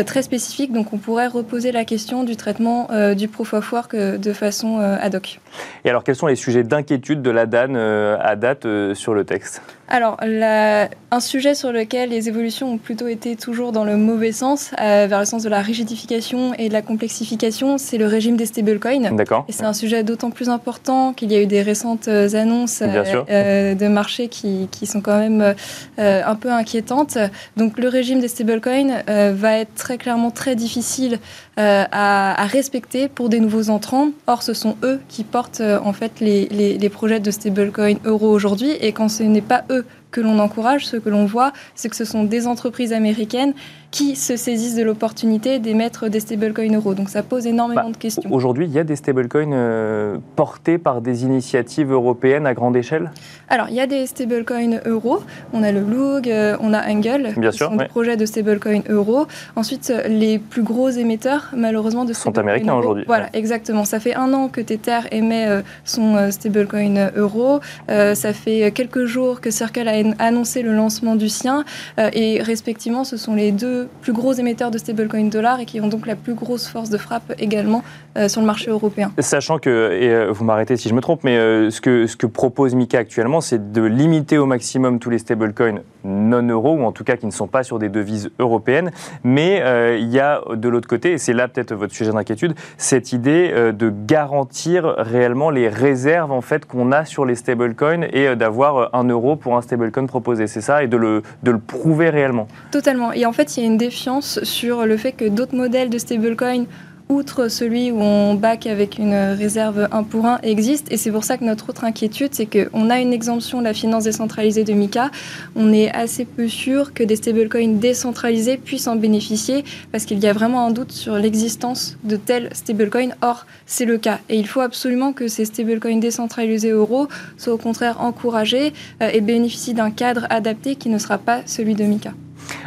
très 0.06 0.24
spécifiques. 0.24 0.74
Donc, 0.74 0.92
on 0.94 0.98
pourrait 0.98 1.28
reposer 1.28 1.72
la 1.72 1.86
question 1.86 2.24
du 2.24 2.36
traitement 2.36 2.88
du 3.16 3.28
proof 3.28 3.54
of 3.54 3.72
work 3.72 3.96
de 3.96 4.34
façon 4.34 4.80
ad 4.80 5.14
hoc. 5.16 5.40
Et 5.86 5.90
alors, 5.90 6.04
quels 6.04 6.16
sont 6.16 6.28
les 6.28 6.36
sujets 6.36 6.64
d'inquiétude 6.64 7.22
de 7.28 7.32
la 7.32 7.46
DAN 7.46 7.76
euh, 7.76 8.18
à 8.22 8.38
date 8.38 8.66
euh, 8.66 8.96
sur 8.96 9.14
le 9.14 9.26
texte 9.26 9.62
alors, 9.89 10.17
un 10.22 11.20
sujet 11.22 11.56
sur 11.56 11.72
lequel 11.72 12.10
les 12.10 12.27
évolutions 12.27 12.74
ont 12.74 12.77
plutôt 12.77 13.08
été 13.08 13.38
toujours 13.38 13.72
dans 13.72 13.86
le 13.86 13.96
mauvais 13.96 14.34
sens, 14.34 14.72
euh, 14.82 15.08
vers 15.10 15.20
le 15.20 15.25
sens 15.25 15.44
de 15.44 15.50
la 15.50 15.62
rigidification 15.62 16.53
et 16.56 16.67
de 16.67 16.74
la 16.74 16.82
complexification, 16.82 17.77
c'est 17.77 17.98
le 17.98 18.06
régime 18.06 18.36
des 18.36 18.46
stablecoins. 18.46 19.12
D'accord. 19.13 19.46
Et 19.48 19.53
c'est 19.53 19.63
un 19.63 19.74
sujet 19.74 20.03
d'autant 20.03 20.29
plus 20.29 20.50
important 20.50 21.13
qu'il 21.13 21.32
y 21.32 21.36
a 21.36 21.41
eu 21.41 21.46
des 21.46 21.62
récentes 21.62 22.10
annonces 22.10 22.82
de 22.82 23.88
marché 23.88 24.27
qui, 24.27 24.67
qui, 24.72 24.86
sont 24.86 25.00
quand 25.00 25.17
même 25.17 25.56
un 25.98 26.36
peu 26.36 26.51
inquiétantes. 26.51 27.17
Donc, 27.56 27.79
le 27.79 27.88
régime 27.88 28.20
des 28.20 28.27
stablecoins 28.27 29.03
va 29.08 29.58
être 29.58 29.74
très 29.75 29.98
clairement 29.98 30.32
très 30.32 30.56
difficile 30.56 31.20
à, 31.56 32.44
à, 32.44 32.46
respecter 32.46 33.08
pour 33.08 33.29
des 33.29 33.39
nouveaux 33.39 33.70
entrants. 33.70 34.10
Or, 34.27 34.44
ce 34.44 34.53
sont 34.53 34.75
eux 34.84 35.00
qui 35.08 35.24
portent 35.24 35.62
en 35.62 35.94
fait 35.94 36.20
les, 36.20 36.48
les, 36.50 36.77
les 36.77 36.89
projets 36.89 37.20
de 37.20 37.32
stablecoin 37.32 37.96
euro 38.03 38.29
aujourd'hui. 38.29 38.72
Et 38.82 38.91
quand 38.91 39.10
ce 39.10 39.24
n'est 39.24 39.41
pas 39.41 39.63
eux 39.72 39.77
que 40.12 40.22
l'on 40.22 40.40
encourage, 40.40 40.86
ce 40.86 40.98
que 40.98 41.10
l'on 41.10 41.26
voit, 41.26 41.54
c'est 41.76 41.90
que 41.90 41.96
ce 41.96 42.06
sont 42.06 42.24
des 42.24 42.48
entreprises 42.48 42.94
américaines 42.94 43.54
qui 43.98 44.16
se 44.16 44.38
saisissent 44.38 44.75
de 44.75 44.84
l'opportunité 44.84 45.58
d'émettre 45.58 46.08
des 46.08 46.20
stablecoins 46.20 46.72
euros. 46.72 46.94
Donc 46.94 47.10
ça 47.10 47.24
pose 47.24 47.48
énormément 47.48 47.86
bah, 47.86 47.92
de 47.92 47.98
questions. 47.98 48.32
Aujourd'hui, 48.32 48.68
il 48.68 48.72
y 48.72 48.77
a 48.77 48.84
des 48.84 48.96
stablecoins 48.96 49.54
euh, 49.54 50.18
portés 50.36 50.77
par 50.77 51.01
des 51.01 51.24
initiatives 51.24 51.92
européennes 51.92 52.46
à 52.46 52.54
grande 52.54 52.77
échelle? 52.77 53.10
Alors, 53.50 53.70
il 53.70 53.75
y 53.75 53.80
a 53.80 53.88
des 53.88 54.06
stablecoins 54.06 54.82
euros. 54.86 55.24
On 55.51 55.63
a 55.63 55.72
le 55.72 55.80
LUG, 55.80 56.30
euh, 56.30 56.58
on 56.60 56.74
a 56.74 56.88
Angle. 56.88 57.34
Bien 57.38 57.51
sûr. 57.51 57.70
Sont 57.70 57.75
des 57.75 57.86
projets 57.86 58.18
de 58.18 58.27
stablecoins 58.27 58.84
euros. 58.88 59.25
Ensuite, 59.56 59.92
les 60.08 60.38
plus 60.38 60.62
gros 60.62 60.89
émetteurs, 60.89 61.50
malheureusement, 61.56 62.06
de 62.06 62.13
sont 62.13 62.38
américains 62.38 62.75
aujourd'hui. 62.75 63.06
Voilà, 63.08 63.30
exactement. 63.34 63.84
Ça 63.84 64.00
fait 64.00 64.13
un 64.13 64.32
an 64.32 64.48
que 64.48 64.62
Tether 64.62 65.00
émet 65.12 65.63
son 65.86 66.30
stablecoin 66.30 67.10
euro. 67.16 67.62
ça 67.88 68.34
fait 68.34 68.72
quelques 68.72 69.06
jours 69.06 69.42
que 69.42 69.50
Circle 69.50 69.88
a 69.88 70.24
annoncé 70.24 70.62
le 70.62 70.74
lancement 70.74 71.16
du 71.16 71.30
sien. 71.30 71.66
et 72.13 72.44
respectivement, 72.44 73.04
ce 73.04 73.18
sont 73.18 73.34
les 73.34 73.51
deux 73.51 73.87
plus 74.01 74.13
gros 74.13 74.34
émetteurs 74.34 74.72
de 74.72 74.77
stablecoin 74.77 75.25
dollar 75.25 75.60
et 75.60 75.65
qui 75.65 75.82
ont 75.82 75.88
donc 75.88 76.08
la 76.08 76.15
plus 76.15 76.34
grosse 76.34 76.67
force 76.67 76.89
de 76.89 76.98
frappe 76.98 77.34
également 77.39 77.84
sur 78.27 78.41
le 78.41 78.48
marché 78.48 78.72
européen. 78.72 79.12
Sachant 79.20 79.60
que, 79.60 79.91
et 79.91 80.32
vous 80.32 80.44
m'arrêtez 80.44 80.75
si 80.75 80.89
je 80.89 80.94
me 80.94 81.01
trompe, 81.01 81.24
mais 81.24 81.70
ce, 81.70 81.82
que, 81.82 82.08
ce 82.08 82.15
que 82.15 82.25
propose 82.25 82.74
Mika 82.74 82.98
actuellement, 82.98 83.41
c'est 83.41 83.72
de 83.72 83.84
limiter 83.84 84.38
au 84.38 84.46
maximum 84.46 85.00
tous 85.00 85.10
les 85.10 85.20
stablecoins 85.20 85.82
non 86.08 86.42
euros, 86.42 86.74
ou 86.74 86.84
en 86.84 86.92
tout 86.92 87.04
cas 87.04 87.18
qui 87.18 87.26
ne 87.26 87.32
sont 87.32 87.48
pas 87.48 87.64
sur 87.64 87.80
des 87.80 87.90
devises 87.90 88.32
européennes. 88.40 88.92
Mais 89.24 89.62
euh, 89.62 89.98
il 90.00 90.10
y 90.10 90.20
a 90.20 90.42
de 90.54 90.70
l'autre 90.70 90.88
côté, 90.88 91.12
et 91.12 91.18
c'est 91.18 91.34
là 91.34 91.48
peut-être 91.48 91.74
votre 91.76 91.94
sujet 91.94 92.12
d'inquiétude, 92.12 92.56
cette 92.78 93.14
idée 93.14 93.52
euh, 93.54 93.72
de 93.72 93.92
garantir 94.06 94.96
réellement 94.98 95.50
les 95.50 95.68
réserves 95.70 96.32
en 96.32 96.42
fait 96.42 96.66
qu'on 96.66 96.92
a 96.92 97.06
sur 97.06 97.26
les 97.26 97.36
stablecoins 97.36 98.04
et 98.14 98.28
euh, 98.28 98.36
d'avoir 98.36 98.96
un 98.96 99.04
euro 99.06 99.36
pour 99.36 99.58
un 99.58 99.62
stablecoin 99.62 100.06
proposé. 100.06 100.48
C'est 100.48 100.62
ça, 100.62 100.84
et 100.84 100.88
de 100.88 100.98
le, 100.98 101.22
de 101.44 101.52
le 101.52 101.60
prouver 101.60 102.10
réellement. 102.10 102.48
Totalement. 102.72 103.12
Et 103.12 103.26
en 103.26 103.34
fait, 103.34 103.58
il 103.58 103.62
y 103.62 103.64
a 103.64 103.68
une 103.68 103.78
défiance 103.78 104.44
sur 104.44 104.86
le 104.86 104.98
fait 104.98 105.12
que 105.12 105.28
d'autres 105.28 105.56
modèles 105.56 105.90
de 105.90 105.98
stablecoin 105.98 106.66
outre 107.10 107.48
celui 107.48 107.92
où 107.92 108.02
on 108.02 108.34
back 108.36 108.68
avec 108.68 108.98
une 108.98 109.16
réserve 109.16 109.88
1 109.92 110.04
pour 110.04 110.26
1, 110.26 110.40
existe. 110.44 110.92
Et 110.92 110.98
c'est 110.98 111.12
pour 111.12 111.24
ça 111.24 111.38
que 111.38 111.44
notre 111.44 111.70
autre 111.70 111.84
inquiétude, 111.84 112.30
c'est 112.34 112.46
qu'on 112.46 112.90
a 112.90 113.00
une 113.00 113.14
exemption 113.14 113.60
de 113.60 113.64
la 113.64 113.74
finance 113.74 114.04
décentralisée 114.04 114.64
de 114.64 114.74
MICA. 114.74 115.12
On 115.56 115.72
est 115.72 115.92
assez 115.92 116.26
peu 116.26 116.48
sûr 116.48 116.94
que 116.94 117.04
des 117.04 117.16
stablecoins 117.16 117.80
décentralisés 117.80 118.58
puissent 118.58 118.88
en 118.88 118.96
bénéficier 118.96 119.64
parce 119.92 120.06
qu'il 120.06 120.20
y 120.20 120.28
a 120.28 120.34
vraiment 120.34 120.66
un 120.66 120.72
doute 120.72 120.92
sur 120.92 121.16
l'existence 121.16 121.98
de 122.04 122.18
tels 122.18 122.50
stablecoins. 122.54 123.16
Or, 123.22 123.46
c'est 123.66 123.86
le 123.86 123.98
cas. 123.98 124.20
Et 124.30 124.38
il 124.38 124.48
faut 124.48 124.62
absolument 124.62 125.14
que 125.14 125.28
ces 125.28 125.46
stablecoins 125.46 126.00
décentralisés 126.00 126.72
euros 126.72 127.08
soient 127.38 127.54
au 127.54 127.58
contraire 127.58 128.02
encouragés 128.02 128.74
euh, 129.02 129.10
et 129.14 129.22
bénéficient 129.22 129.74
d'un 129.74 129.92
cadre 129.92 130.28
adapté 130.30 130.76
qui 130.76 130.90
ne 130.90 130.98
sera 130.98 131.18
pas 131.18 131.42
celui 131.46 131.76
de 131.76 131.84
MICA. 131.84 132.14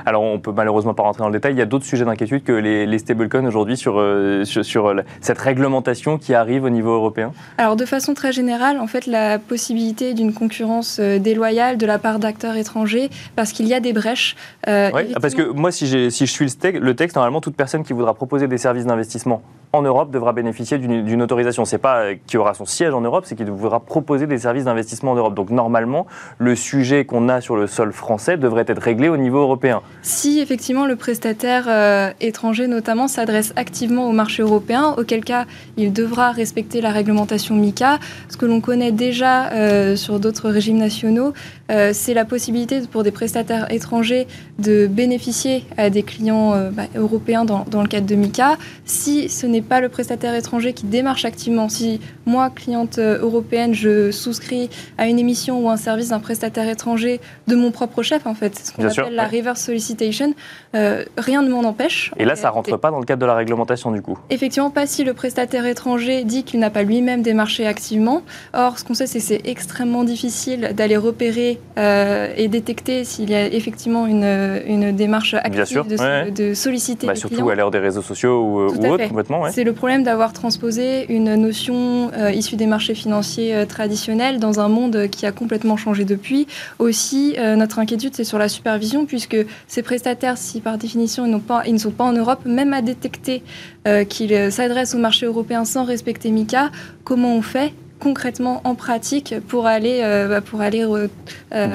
Alors, 0.06 0.22
on 0.22 0.38
peut 0.38 0.52
malheureusement 0.52 0.94
pas 0.94 1.02
rentrer 1.02 1.20
dans 1.20 1.28
le 1.28 1.34
détail. 1.34 1.52
Il 1.52 1.58
y 1.58 1.62
a 1.62 1.66
d'autres 1.66 1.84
sujets 1.84 2.04
d'inquiétude 2.04 2.42
que 2.42 2.52
les, 2.52 2.98
stablecoins 2.98 3.46
aujourd'hui 3.46 3.76
sur, 3.76 3.98
euh, 3.98 4.44
sur, 4.44 4.86
euh, 4.86 5.02
cette 5.20 5.38
réglementation 5.38 6.18
qui 6.18 6.34
arrive 6.34 6.64
au 6.64 6.70
niveau 6.70 6.90
européen 6.90 7.32
Alors, 7.58 7.76
de 7.76 7.84
façon 7.84 8.14
très 8.14 8.32
générale, 8.32 8.78
en 8.78 8.86
fait, 8.86 9.06
la 9.06 9.38
possibilité 9.38 10.14
d'une 10.14 10.34
concurrence 10.34 10.98
euh, 11.00 11.18
déloyale 11.18 11.78
de 11.78 11.86
la 11.86 11.98
part 11.98 12.18
d'acteurs 12.18 12.56
étrangers, 12.56 13.10
parce 13.36 13.52
qu'il 13.52 13.66
y 13.66 13.74
a 13.74 13.80
des 13.80 13.92
brèches. 13.92 14.36
oui, 14.66 15.14
parce 15.20 15.34
que 15.34 15.50
moi, 15.50 15.70
si, 15.70 16.10
si 16.10 16.26
je 16.26 16.30
suis 16.30 16.46
le 16.74 16.94
texte, 16.94 17.16
normalement, 17.16 17.40
toute 17.40 17.56
personne 17.56 17.84
qui 17.84 17.92
voudra 17.92 18.14
proposer 18.14 18.48
des 18.48 18.58
services 18.58 18.86
d'investissement 18.86 19.42
en 19.72 19.82
Europe 19.82 20.10
devra 20.10 20.32
bénéficier 20.32 20.78
d'une 20.78 21.22
autorisation. 21.22 21.64
C'est 21.64 21.78
pas 21.78 22.14
qui 22.26 22.36
aura 22.36 22.54
son 22.54 22.64
siège 22.64 22.92
en 22.92 23.00
Europe, 23.00 23.24
c'est 23.26 23.36
qu'il 23.36 23.46
devra 23.46 23.80
proposer 23.80 24.26
des 24.26 24.38
services 24.38 24.64
d'investissement 24.64 25.12
en 25.12 25.14
Europe. 25.14 25.34
Donc 25.34 25.50
normalement, 25.50 26.06
le 26.38 26.56
sujet 26.56 27.04
qu'on 27.04 27.28
a 27.28 27.40
sur 27.40 27.56
le 27.56 27.66
sol 27.66 27.92
français 27.92 28.36
devrait 28.36 28.64
être 28.66 28.82
réglé 28.82 29.08
au 29.08 29.16
niveau 29.16 29.38
européen. 29.38 29.82
Si 30.02 30.40
effectivement 30.40 30.86
le 30.86 30.96
prestataire 30.96 31.66
euh, 31.68 32.10
étranger 32.20 32.66
notamment 32.66 33.06
s'adresse 33.06 33.52
activement 33.56 34.08
au 34.08 34.12
marché 34.12 34.42
européen, 34.42 34.94
auquel 34.98 35.24
cas 35.24 35.46
il 35.76 35.92
devra 35.92 36.32
respecter 36.32 36.80
la 36.80 36.90
réglementation 36.90 37.54
MICA, 37.54 37.98
ce 38.28 38.36
que 38.36 38.46
l'on 38.46 38.60
connaît 38.60 38.92
déjà 38.92 39.52
euh, 39.52 39.94
sur 39.94 40.18
d'autres 40.18 40.50
régimes 40.50 40.78
nationaux, 40.78 41.32
euh, 41.70 41.90
c'est 41.92 42.14
la 42.14 42.24
possibilité 42.24 42.80
pour 42.90 43.04
des 43.04 43.12
prestataires 43.12 43.70
étrangers 43.70 44.26
de 44.58 44.88
bénéficier 44.88 45.64
à 45.76 45.90
des 45.90 46.02
clients 46.02 46.70
bah, 46.72 46.84
européens 46.96 47.44
dans, 47.44 47.64
dans, 47.70 47.82
le 47.82 47.88
cadre 47.88 48.06
de 48.06 48.14
MICA. 48.14 48.56
Si 48.84 49.28
ce 49.28 49.46
n'est 49.46 49.59
pas 49.62 49.80
le 49.80 49.88
prestataire 49.88 50.34
étranger 50.34 50.72
qui 50.72 50.86
démarche 50.86 51.24
activement, 51.24 51.68
si 51.68 52.00
moi, 52.26 52.50
cliente 52.50 52.98
européenne, 52.98 53.74
je 53.74 54.10
souscris 54.10 54.70
à 54.98 55.08
une 55.08 55.18
émission 55.18 55.64
ou 55.64 55.70
un 55.70 55.76
service 55.76 56.10
d'un 56.10 56.20
prestataire 56.20 56.68
étranger 56.68 57.20
de 57.46 57.56
mon 57.56 57.70
propre 57.70 58.02
chef, 58.02 58.26
en 58.26 58.34
fait, 58.34 58.58
ce 58.58 58.72
qu'on 58.72 58.86
appelle 58.86 59.14
la 59.14 59.26
reverse 59.26 59.60
solicitation, 59.60 60.34
euh, 60.74 61.04
rien 61.16 61.42
ne 61.42 61.50
m'en 61.50 61.60
empêche. 61.60 62.12
Et 62.18 62.24
là, 62.24 62.36
ça 62.36 62.48
ne 62.48 62.54
rentre 62.54 62.76
pas 62.76 62.90
dans 62.90 62.98
le 62.98 63.04
cadre 63.04 63.20
de 63.20 63.26
la 63.26 63.34
réglementation 63.34 63.90
du 63.90 64.02
coup 64.02 64.18
Effectivement, 64.30 64.70
pas 64.70 64.86
si 64.86 65.04
le 65.04 65.14
prestataire 65.14 65.66
étranger 65.66 66.24
dit 66.24 66.44
qu'il 66.44 66.60
n'a 66.60 66.70
pas 66.70 66.82
lui-même 66.82 67.22
démarché 67.22 67.66
activement. 67.66 68.22
Or, 68.52 68.78
ce 68.78 68.84
qu'on 68.84 68.94
sait, 68.94 69.06
c'est 69.06 69.18
que 69.18 69.24
c'est 69.24 69.42
extrêmement 69.44 70.04
difficile 70.04 70.72
d'aller 70.74 70.96
repérer 70.96 71.60
euh, 71.78 72.32
et 72.36 72.48
détecter 72.48 73.04
s'il 73.04 73.30
y 73.30 73.34
a 73.34 73.46
effectivement 73.46 74.06
une, 74.06 74.60
une 74.66 74.92
démarche 74.92 75.34
active 75.34 75.86
de, 75.86 76.30
de, 76.30 76.54
solliciter 76.54 77.06
bah, 77.06 77.14
Surtout 77.14 77.48
à 77.50 77.54
l'heure 77.54 77.70
des 77.70 77.78
réseaux 77.78 78.02
sociaux 78.02 78.42
ou, 78.42 78.66
ou 78.66 78.86
autres, 78.86 79.08
complètement. 79.08 79.49
C'est 79.52 79.64
le 79.64 79.72
problème 79.72 80.02
d'avoir 80.02 80.32
transposé 80.32 81.12
une 81.12 81.34
notion 81.34 82.10
euh, 82.12 82.30
issue 82.32 82.56
des 82.56 82.66
marchés 82.66 82.94
financiers 82.94 83.64
traditionnels 83.66 84.38
dans 84.38 84.60
un 84.60 84.68
monde 84.68 85.08
qui 85.10 85.26
a 85.26 85.32
complètement 85.32 85.76
changé 85.76 86.04
depuis. 86.04 86.46
Aussi, 86.78 87.36
notre 87.56 87.78
inquiétude, 87.78 88.14
c'est 88.14 88.24
sur 88.24 88.38
la 88.38 88.48
supervision, 88.48 89.06
puisque 89.06 89.36
ces 89.66 89.82
prestataires, 89.82 90.38
si 90.38 90.60
par 90.60 90.78
définition 90.78 91.26
ils, 91.26 91.40
pas, 91.40 91.62
ils 91.66 91.74
ne 91.74 91.78
sont 91.78 91.90
pas 91.90 92.04
en 92.04 92.12
Europe, 92.12 92.40
même 92.44 92.72
à 92.72 92.82
détecter 92.82 93.42
euh, 93.86 94.04
qu'ils 94.04 94.52
s'adressent 94.52 94.94
au 94.94 94.98
marché 94.98 95.26
européen 95.26 95.64
sans 95.64 95.84
respecter 95.84 96.30
MICA, 96.30 96.70
comment 97.04 97.34
on 97.34 97.42
fait 97.42 97.72
concrètement 97.98 98.60
en 98.64 98.74
pratique 98.74 99.34
pour 99.48 99.66
aller, 99.66 100.00
euh, 100.02 100.28
bah, 100.28 100.40
pour 100.40 100.60
aller 100.60 100.84
euh, 100.84 101.08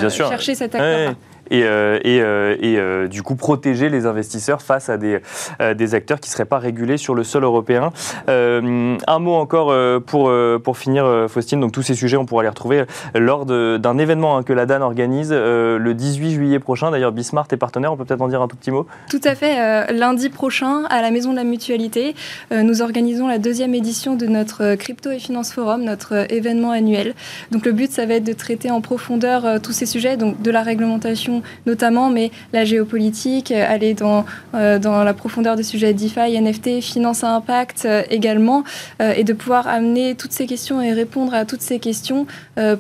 chercher 0.10 0.56
cet 0.56 0.76
acteur 0.76 1.16
et, 1.52 1.64
euh, 1.64 2.00
euh, 2.06 2.56
euh, 2.64 3.08
du 3.08 3.24
coup 3.24 3.36
protéger 3.36 3.90
les 3.90 4.06
investisseurs 4.06 4.62
face 4.62 4.90
à 4.90 4.98
des, 4.98 5.20
des 5.76 5.96
acteurs 5.96 6.20
qui 6.20 6.30
ne 6.30 6.32
seraient 6.32 6.46
pas 6.46 6.60
régulés 6.60 6.98
sur 6.98 7.16
le 7.16 7.24
sol 7.24 7.44
européen. 7.44 7.92
un 8.28 9.20
mot 9.20 9.34
encore 9.34 9.74
pour, 10.02 10.32
pour 10.64 10.78
finir, 10.78 11.26
Faustine. 11.30 11.60
Donc 11.60 11.72
tous 11.72 11.82
ces 11.82 11.94
sujets, 11.94 12.18
on 12.18 12.26
pourra 12.26 12.44
les 12.44 12.50
retrouver 12.50 12.86
lors 13.14 13.46
d'un 13.46 13.98
événement 13.98 14.38
hein, 14.38 14.44
que 14.44 14.54
la 14.54 14.66
DAN 14.66 14.82
organise 14.82 15.32
le 15.32 15.94
18 15.94 16.32
juillet 16.32 16.60
prochain. 16.60 16.92
D'ailleurs, 16.92 17.12
Bismart 17.12 17.48
est 17.52 17.58
partenaire. 17.58 17.94
On 17.94 17.98
peut 17.98 18.06
peut-être 18.06 18.22
en 18.22 18.28
dire 18.28 18.42
un 18.42 18.48
tout 18.48 18.56
petit 18.56 18.72
mot 18.72 18.88
Tout 19.10 19.22
à 19.24 19.36
fait. 19.36 19.94
lundi 19.94 20.30
prochain, 20.30 20.84
à 20.90 21.02
la 21.02 21.12
Maison 21.12 21.32
de 21.32 21.38
la 21.38 21.44
Mutualité, 21.44 22.16
nous 22.52 22.82
organisons 22.82 23.28
la 23.28 23.38
deuxième 23.38 23.74
édition 23.74 24.16
de 24.16 24.26
notre 24.26 24.76
Crypto 24.76 25.12
et 25.12 25.20
Finance 25.20 25.54
Forum, 25.54 25.84
notre 25.84 26.32
événement 26.32 26.72
annuel. 26.72 27.14
Donc 27.52 27.66
le 27.66 27.72
but, 27.72 27.92
ça 27.92 28.06
va 28.06 28.16
être 28.16 28.24
de 28.24 28.34
traiter 28.34 28.72
en 28.72 28.82
profondeur 28.82 29.62
tous 29.62 29.72
ces 29.72 29.86
sujets, 29.86 30.18
donc 30.18 30.42
de 30.42 30.52
la 30.52 30.62
réglementation 30.62 31.35
notamment, 31.66 32.10
mais 32.10 32.32
la 32.54 32.66
géopolitique, 32.66 33.52
euh, 33.52 33.66
aller 33.68 33.94
dans, 33.94 34.26
euh, 34.54 34.80
dans 34.80 35.04
la 35.04 35.14
profondeur 35.14 35.56
des 35.56 35.64
sujets 35.64 35.94
DeFi, 35.94 36.36
NFT, 36.40 36.82
finance 36.82 37.24
à 37.24 37.36
impact 37.36 37.86
euh, 37.86 38.04
également, 38.10 38.64
et 39.00 39.24
de 39.24 39.34
pouvoir 39.34 39.68
amener 39.68 40.16
toutes 40.16 40.32
ces 40.32 40.46
questions 40.46 40.82
et 40.82 40.94
répondre 40.94 41.34
à 41.34 41.46
toutes 41.46 41.62
ces 41.62 41.80
questions 41.80 42.26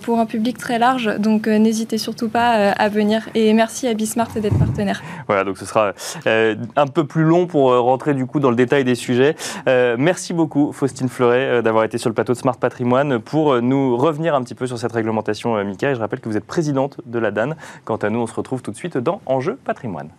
pour 0.02 0.20
un 0.20 0.26
public 0.26 0.58
très 0.58 0.80
large. 0.80 1.18
Donc 1.20 1.48
n'hésitez 1.48 1.98
surtout 1.98 2.30
pas 2.30 2.72
à 2.72 2.90
venir. 2.90 3.28
Et 3.36 3.54
merci 3.54 3.88
à 3.88 3.94
Bismart 3.94 4.30
d'être 4.36 4.58
partenaire. 4.58 5.02
Voilà, 5.28 5.44
donc 5.44 5.58
ce 5.58 5.66
sera 5.66 5.94
un 6.26 6.88
peu 6.88 7.06
plus 7.06 7.24
long 7.24 7.48
pour 7.48 7.74
rentrer 7.74 8.14
du 8.14 8.26
coup 8.26 8.40
dans 8.40 8.50
le 8.50 8.56
détail 8.56 8.84
des 8.84 8.96
sujets. 8.96 9.36
merci 9.66 10.34
beaucoup 10.34 10.72
Faustine 10.72 11.10
Fleuret 11.10 11.62
d'avoir 11.62 11.84
été 11.84 11.98
sur 11.98 12.10
le 12.10 12.16
plateau 12.16 12.34
de 12.34 12.38
Smart 12.38 12.58
Patrimoine 12.58 13.20
pour 13.20 13.62
nous 13.62 13.98
revenir 13.98 14.36
un 14.36 14.44
petit 14.44 14.56
peu 14.56 14.68
sur 14.68 14.78
cette 14.78 14.94
réglementation 14.94 15.64
Mika. 15.64 15.92
Et 15.92 15.96
je 15.96 16.00
rappelle 16.00 16.22
que 16.22 16.30
vous 16.30 16.38
êtes 16.38 16.46
présidente 16.46 17.02
de 17.06 17.20
la 17.20 17.32
DAN. 17.32 17.56
Quant 17.84 17.98
à 17.98 18.10
nous, 18.10 18.20
on 18.20 18.28
se 18.28 18.34
retrouve 18.34 18.45
retrouve 18.46 18.62
tout 18.62 18.72
de 18.72 18.78
suite 18.78 18.98
dans 18.98 19.22
Enjeu 19.26 19.56
patrimoine. 19.56 20.10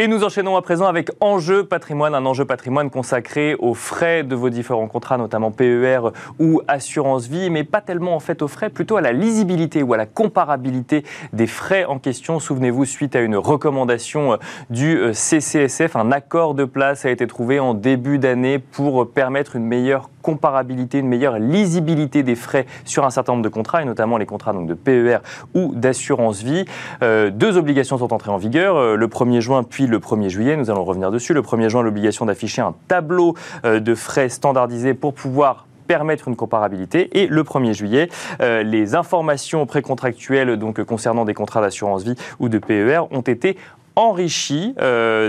Et 0.00 0.06
nous 0.06 0.22
enchaînons 0.22 0.56
à 0.56 0.62
présent 0.62 0.86
avec 0.86 1.10
Enjeu 1.20 1.64
patrimoine, 1.64 2.14
un 2.14 2.24
enjeu 2.24 2.44
patrimoine 2.44 2.88
consacré 2.88 3.56
aux 3.58 3.74
frais 3.74 4.22
de 4.22 4.36
vos 4.36 4.48
différents 4.48 4.86
contrats, 4.86 5.18
notamment 5.18 5.50
PER 5.50 6.12
ou 6.38 6.62
assurance 6.68 7.26
vie, 7.26 7.50
mais 7.50 7.64
pas 7.64 7.80
tellement 7.80 8.14
en 8.14 8.20
fait 8.20 8.40
aux 8.40 8.46
frais, 8.46 8.70
plutôt 8.70 8.96
à 8.96 9.00
la 9.00 9.10
lisibilité 9.10 9.82
ou 9.82 9.92
à 9.94 9.96
la 9.96 10.06
comparabilité 10.06 11.04
des 11.32 11.48
frais 11.48 11.84
en 11.84 11.98
question. 11.98 12.38
Souvenez-vous, 12.38 12.84
suite 12.84 13.16
à 13.16 13.20
une 13.20 13.36
recommandation 13.36 14.34
euh, 14.34 14.36
du 14.70 14.96
euh, 14.98 15.12
CCSF, 15.12 15.96
un 15.96 16.12
accord 16.12 16.54
de 16.54 16.64
place 16.64 17.04
a 17.04 17.10
été 17.10 17.26
trouvé 17.26 17.58
en 17.58 17.74
début 17.74 18.18
d'année 18.18 18.60
pour 18.60 19.10
permettre 19.10 19.56
une 19.56 19.64
meilleure 19.64 20.10
comparabilité, 20.22 20.98
une 20.98 21.08
meilleure 21.08 21.38
lisibilité 21.38 22.22
des 22.22 22.34
frais 22.34 22.66
sur 22.84 23.04
un 23.04 23.10
certain 23.10 23.32
nombre 23.32 23.44
de 23.44 23.48
contrats, 23.48 23.82
et 23.82 23.84
notamment 23.84 24.18
les 24.18 24.26
contrats 24.26 24.52
donc, 24.52 24.66
de 24.66 24.74
PER 24.74 25.18
ou 25.54 25.74
d'assurance 25.74 26.42
vie. 26.42 26.64
Euh, 27.02 27.30
deux 27.30 27.56
obligations 27.56 27.98
sont 27.98 28.12
entrées 28.12 28.30
en 28.30 28.36
vigueur, 28.36 28.76
euh, 28.76 28.96
le 28.96 29.06
1er 29.08 29.40
juin 29.40 29.62
puis 29.62 29.86
le 29.86 29.98
1er 29.98 30.28
juillet, 30.28 30.56
nous 30.56 30.70
allons 30.70 30.84
revenir 30.84 31.10
dessus. 31.10 31.34
Le 31.34 31.42
1er 31.42 31.68
juin, 31.68 31.82
l'obligation 31.82 32.26
d'afficher 32.26 32.62
un 32.62 32.74
tableau 32.88 33.34
euh, 33.64 33.80
de 33.80 33.94
frais 33.94 34.28
standardisé 34.28 34.94
pour 34.94 35.14
pouvoir 35.14 35.66
permettre 35.86 36.28
une 36.28 36.36
comparabilité. 36.36 37.18
Et 37.18 37.26
le 37.28 37.42
1er 37.42 37.72
juillet, 37.72 38.10
les 38.40 38.94
informations 38.94 39.64
précontractuelles 39.64 40.58
donc 40.58 40.84
concernant 40.84 41.24
des 41.24 41.32
contrats 41.32 41.62
d'assurance 41.62 42.04
vie 42.04 42.14
ou 42.38 42.50
de 42.50 42.58
PER 42.58 43.04
ont 43.10 43.22
été 43.22 43.56
enrichi. 43.98 44.74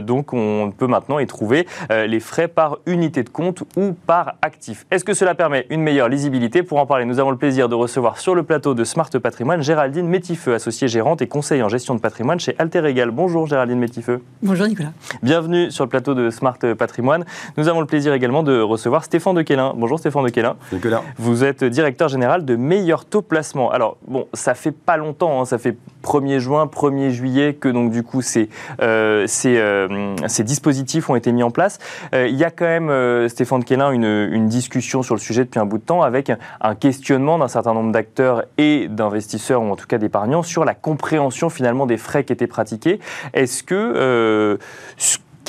donc 0.03 0.33
on 0.33 0.71
peut 0.75 0.87
maintenant 0.87 1.19
y 1.19 1.25
trouver 1.25 1.67
les 1.89 2.19
frais 2.19 2.47
par 2.47 2.77
unité 2.85 3.23
de 3.23 3.29
compte 3.29 3.63
ou 3.75 3.93
par 4.05 4.35
actif. 4.41 4.85
Est-ce 4.91 5.03
que 5.03 5.13
cela 5.13 5.35
permet 5.35 5.65
une 5.69 5.81
meilleure 5.81 6.07
lisibilité 6.07 6.63
Pour 6.63 6.79
en 6.79 6.85
parler, 6.85 7.05
nous 7.05 7.19
avons 7.19 7.31
le 7.31 7.37
plaisir 7.37 7.67
de 7.67 7.75
recevoir 7.75 8.17
sur 8.17 8.35
le 8.35 8.43
plateau 8.43 8.73
de 8.73 8.83
Smart 8.83 9.09
Patrimoine 9.09 9.61
Géraldine 9.61 10.07
Métifeux, 10.07 10.53
associée 10.53 10.87
gérante 10.87 11.21
et 11.21 11.27
conseiller 11.27 11.63
en 11.63 11.69
gestion 11.69 11.95
de 11.95 11.99
patrimoine 11.99 12.39
chez 12.39 12.55
Alter 12.59 12.85
Egal. 12.85 13.11
Bonjour 13.11 13.47
Géraldine 13.47 13.79
Métifeux. 13.79 14.21
Bonjour 14.43 14.67
Nicolas. 14.67 14.91
Bienvenue 15.23 15.71
sur 15.71 15.85
le 15.85 15.89
plateau 15.89 16.13
de 16.13 16.29
Smart 16.29 16.57
Patrimoine. 16.77 17.25
Nous 17.57 17.67
avons 17.67 17.79
le 17.79 17.85
plaisir 17.85 18.13
également 18.13 18.43
de 18.43 18.59
recevoir 18.61 19.03
Stéphane 19.03 19.35
Dequelin. 19.35 19.73
Bonjour 19.75 19.99
Stéphane 19.99 20.25
Dequelin. 20.25 20.55
Nicolas. 20.71 21.01
Vous 21.17 21.43
êtes 21.43 21.63
directeur 21.63 22.07
général 22.07 22.45
de 22.45 22.55
Meilleur 22.55 23.05
Taux 23.05 23.21
Placement. 23.21 23.71
Alors, 23.71 23.97
bon, 24.07 24.27
ça 24.33 24.53
fait 24.53 24.71
pas 24.71 24.97
longtemps, 24.97 25.41
hein, 25.41 25.45
ça 25.45 25.57
fait 25.57 25.75
1er 26.03 26.39
juin, 26.39 26.65
1er 26.65 27.09
juillet 27.09 27.53
que 27.53 27.69
donc 27.69 27.91
du 27.91 28.03
coup 28.03 28.21
ces, 28.21 28.49
euh, 28.81 29.27
euh, 29.45 30.15
ces, 30.27 30.43
dispositifs 30.43 31.09
ont 31.09 31.15
été 31.15 31.31
mis 31.31 31.43
en 31.43 31.51
place. 31.51 31.79
Euh, 32.13 32.27
il 32.27 32.35
y 32.35 32.43
a 32.43 32.51
quand 32.51 32.65
même, 32.65 33.29
Stéphane 33.29 33.59
Dequelin, 33.61 33.91
une, 33.91 34.29
une 34.31 34.47
discussion 34.47 35.03
sur 35.03 35.15
le 35.15 35.19
sujet 35.19 35.43
depuis 35.43 35.59
un 35.59 35.65
bout 35.65 35.77
de 35.77 35.83
temps 35.83 36.01
avec 36.01 36.31
un 36.61 36.75
questionnement 36.75 37.37
d'un 37.37 37.47
certain 37.47 37.73
nombre 37.73 37.91
d'acteurs 37.91 38.43
et 38.57 38.87
d'investisseurs, 38.87 39.61
ou 39.61 39.71
en 39.71 39.75
tout 39.75 39.87
cas 39.87 39.97
d'épargnants, 39.97 40.43
sur 40.43 40.65
la 40.65 40.73
compréhension 40.73 41.49
finalement 41.49 41.85
des 41.85 41.97
frais 41.97 42.23
qui 42.23 42.33
étaient 42.33 42.47
pratiqués. 42.47 42.99
Est-ce 43.33 43.63
que 43.63 44.57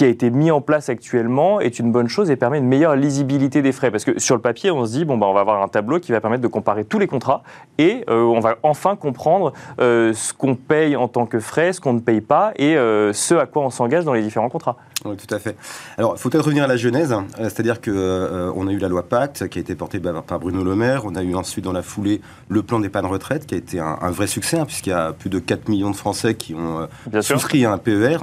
qui 0.01 0.05
a 0.05 0.09
été 0.09 0.31
mis 0.31 0.51
en 0.51 0.63
place 0.63 0.89
actuellement 0.89 1.61
est 1.61 1.79
une 1.79 1.93
bonne 1.93 2.09
chose 2.09 2.31
et 2.31 2.37
permet 2.37 2.57
une 2.57 2.67
meilleure 2.67 2.97
lisibilité 2.97 3.61
des 3.61 3.71
frais. 3.71 3.91
Parce 3.91 4.07
que 4.07 4.19
sur 4.19 4.35
le 4.35 4.41
papier, 4.41 4.71
on 4.71 4.87
se 4.87 4.93
dit, 4.93 5.05
bon, 5.05 5.19
bah, 5.19 5.27
on 5.27 5.35
va 5.35 5.41
avoir 5.41 5.63
un 5.63 5.69
tableau 5.69 6.01
qui 6.01 6.11
va 6.11 6.23
permettre 6.23 6.43
de 6.43 6.49
comparer 6.49 6.87
tous 6.87 6.99
les 6.99 7.07
contrats 7.07 7.43
et 7.77 8.03
euh, 8.09 8.23
on 8.23 8.41
va 8.41 8.57
enfin 8.63 8.97
comprendre 8.97 9.53
euh, 9.79 10.15
ce 10.15 10.33
qu'on 10.33 10.55
paye 10.55 10.97
en 10.97 11.07
tant 11.07 11.27
que 11.27 11.39
frais, 11.39 11.75
ce 11.75 11.83
qu'on 11.83 11.93
ne 11.93 12.01
paye 12.01 12.23
pas 12.23 12.53
et 12.57 12.79
euh, 12.79 13.13
ce 13.13 13.35
à 13.35 13.45
quoi 13.45 13.63
on 13.63 13.69
s'engage 13.69 14.07
dans 14.07 14.15
les 14.15 14.23
différents 14.23 14.49
contrats. 14.49 14.79
Oui, 15.05 15.17
tout 15.17 15.35
à 15.35 15.39
fait. 15.39 15.57
Alors, 15.99 16.15
il 16.17 16.19
faut 16.19 16.31
peut-être 16.31 16.45
revenir 16.45 16.65
à 16.65 16.67
la 16.67 16.77
genèse, 16.77 17.13
hein. 17.13 17.27
c'est-à-dire 17.39 17.81
qu'on 17.81 18.53
on 18.55 18.69
a 18.69 18.73
eu 18.73 18.79
la 18.79 18.89
loi 18.89 19.03
Pacte 19.03 19.49
qui 19.49 19.59
a 19.59 19.61
été 19.61 19.75
portée 19.75 19.99
par 19.99 20.39
Bruno 20.39 20.63
Le 20.63 20.77
Maire, 20.77 21.05
on 21.07 21.15
a 21.15 21.23
eu 21.23 21.35
ensuite 21.35 21.65
dans 21.65 21.73
la 21.73 21.83
foulée 21.83 22.21
le 22.49 22.63
plan 22.63 22.81
d'épargne 22.81 23.07
retraite 23.07 23.47
qui 23.47 23.55
a 23.55 23.59
été 23.59 23.81
un, 23.81 24.11
vrai 24.11 24.27
succès, 24.27 24.59
hein, 24.59 24.67
puisqu'il 24.67 24.91
y 24.91 24.95
a 24.95 25.13
plus 25.13 25.31
de 25.31 25.39
4 25.39 25.69
millions 25.69 25.91
de 25.91 25.97
Français 25.97 26.35
qui 26.35 26.55
ont 26.55 26.87
souscrit 27.23 27.65
à 27.65 27.73
un 27.73 27.79
PER. 27.79 28.19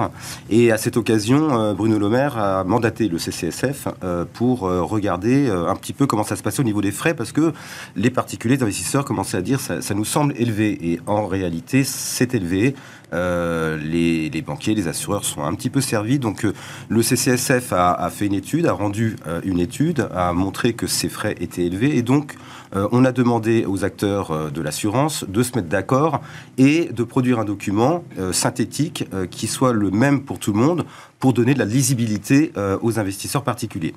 Et 0.50 0.70
à 0.70 0.78
cette 0.78 0.96
occasion, 0.96 1.67
euh, 1.68 1.74
Bruno 1.74 1.98
Le 1.98 2.08
Maire 2.08 2.38
a 2.38 2.64
mandaté 2.64 3.08
le 3.08 3.18
CCSF 3.18 3.88
euh, 4.02 4.24
pour 4.32 4.66
euh, 4.66 4.82
regarder 4.82 5.48
un 5.50 5.74
petit 5.76 5.92
peu 5.92 6.06
comment 6.06 6.24
ça 6.24 6.36
se 6.36 6.42
passait 6.42 6.60
au 6.60 6.64
niveau 6.64 6.80
des 6.80 6.90
frais, 6.90 7.14
parce 7.14 7.32
que 7.32 7.52
les 7.96 8.10
particuliers, 8.10 8.56
les 8.56 8.62
investisseurs 8.62 9.04
commençaient 9.04 9.36
à 9.36 9.42
dire 9.42 9.60
ça, 9.60 9.80
ça 9.80 9.94
nous 9.94 10.04
semble 10.04 10.34
élevé. 10.36 10.78
Et 10.82 11.00
en 11.06 11.26
réalité, 11.26 11.84
c'est 11.84 12.34
élevé. 12.34 12.74
Les, 13.12 14.42
banquiers, 14.44 14.74
les 14.74 14.88
assureurs 14.88 15.24
sont 15.24 15.42
un 15.42 15.54
petit 15.54 15.70
peu 15.70 15.80
servis. 15.80 16.18
Donc 16.18 16.46
le 16.88 17.02
CCSF 17.02 17.72
a, 17.72 18.10
fait 18.10 18.26
une 18.26 18.34
étude, 18.34 18.66
a 18.66 18.72
rendu 18.72 19.16
une 19.44 19.60
étude, 19.60 20.08
a 20.14 20.32
montré 20.32 20.72
que 20.72 20.86
ces 20.86 21.08
frais 21.08 21.34
étaient 21.40 21.64
élevés. 21.64 21.96
Et 21.96 22.02
donc 22.02 22.36
on 22.74 23.04
a 23.04 23.12
demandé 23.12 23.64
aux 23.66 23.84
acteurs 23.84 24.50
de 24.50 24.62
l'assurance 24.62 25.24
de 25.26 25.42
se 25.42 25.56
mettre 25.56 25.68
d'accord 25.68 26.20
et 26.58 26.90
de 26.92 27.02
produire 27.02 27.38
un 27.38 27.44
document 27.44 28.04
synthétique 28.32 29.08
qui 29.30 29.46
soit 29.46 29.72
le 29.72 29.90
même 29.90 30.22
pour 30.22 30.38
tout 30.38 30.52
le 30.52 30.58
monde 30.58 30.84
pour 31.18 31.32
donner 31.32 31.54
de 31.54 31.58
la 31.58 31.64
lisibilité 31.64 32.52
euh, 32.56 32.78
aux 32.80 32.98
investisseurs 32.98 33.42
particuliers. 33.42 33.94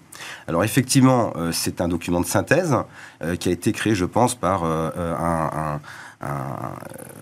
Alors 0.48 0.64
effectivement, 0.64 1.34
euh, 1.36 1.52
c'est 1.52 1.82
un 1.82 1.88
document 1.88 2.22
de 2.22 2.26
synthèse 2.26 2.76
euh, 3.22 3.36
qui 3.36 3.50
a 3.50 3.52
été 3.52 3.72
créé, 3.72 3.96
je 3.96 4.06
pense, 4.06 4.36
par 4.36 4.64
un, 4.64 5.80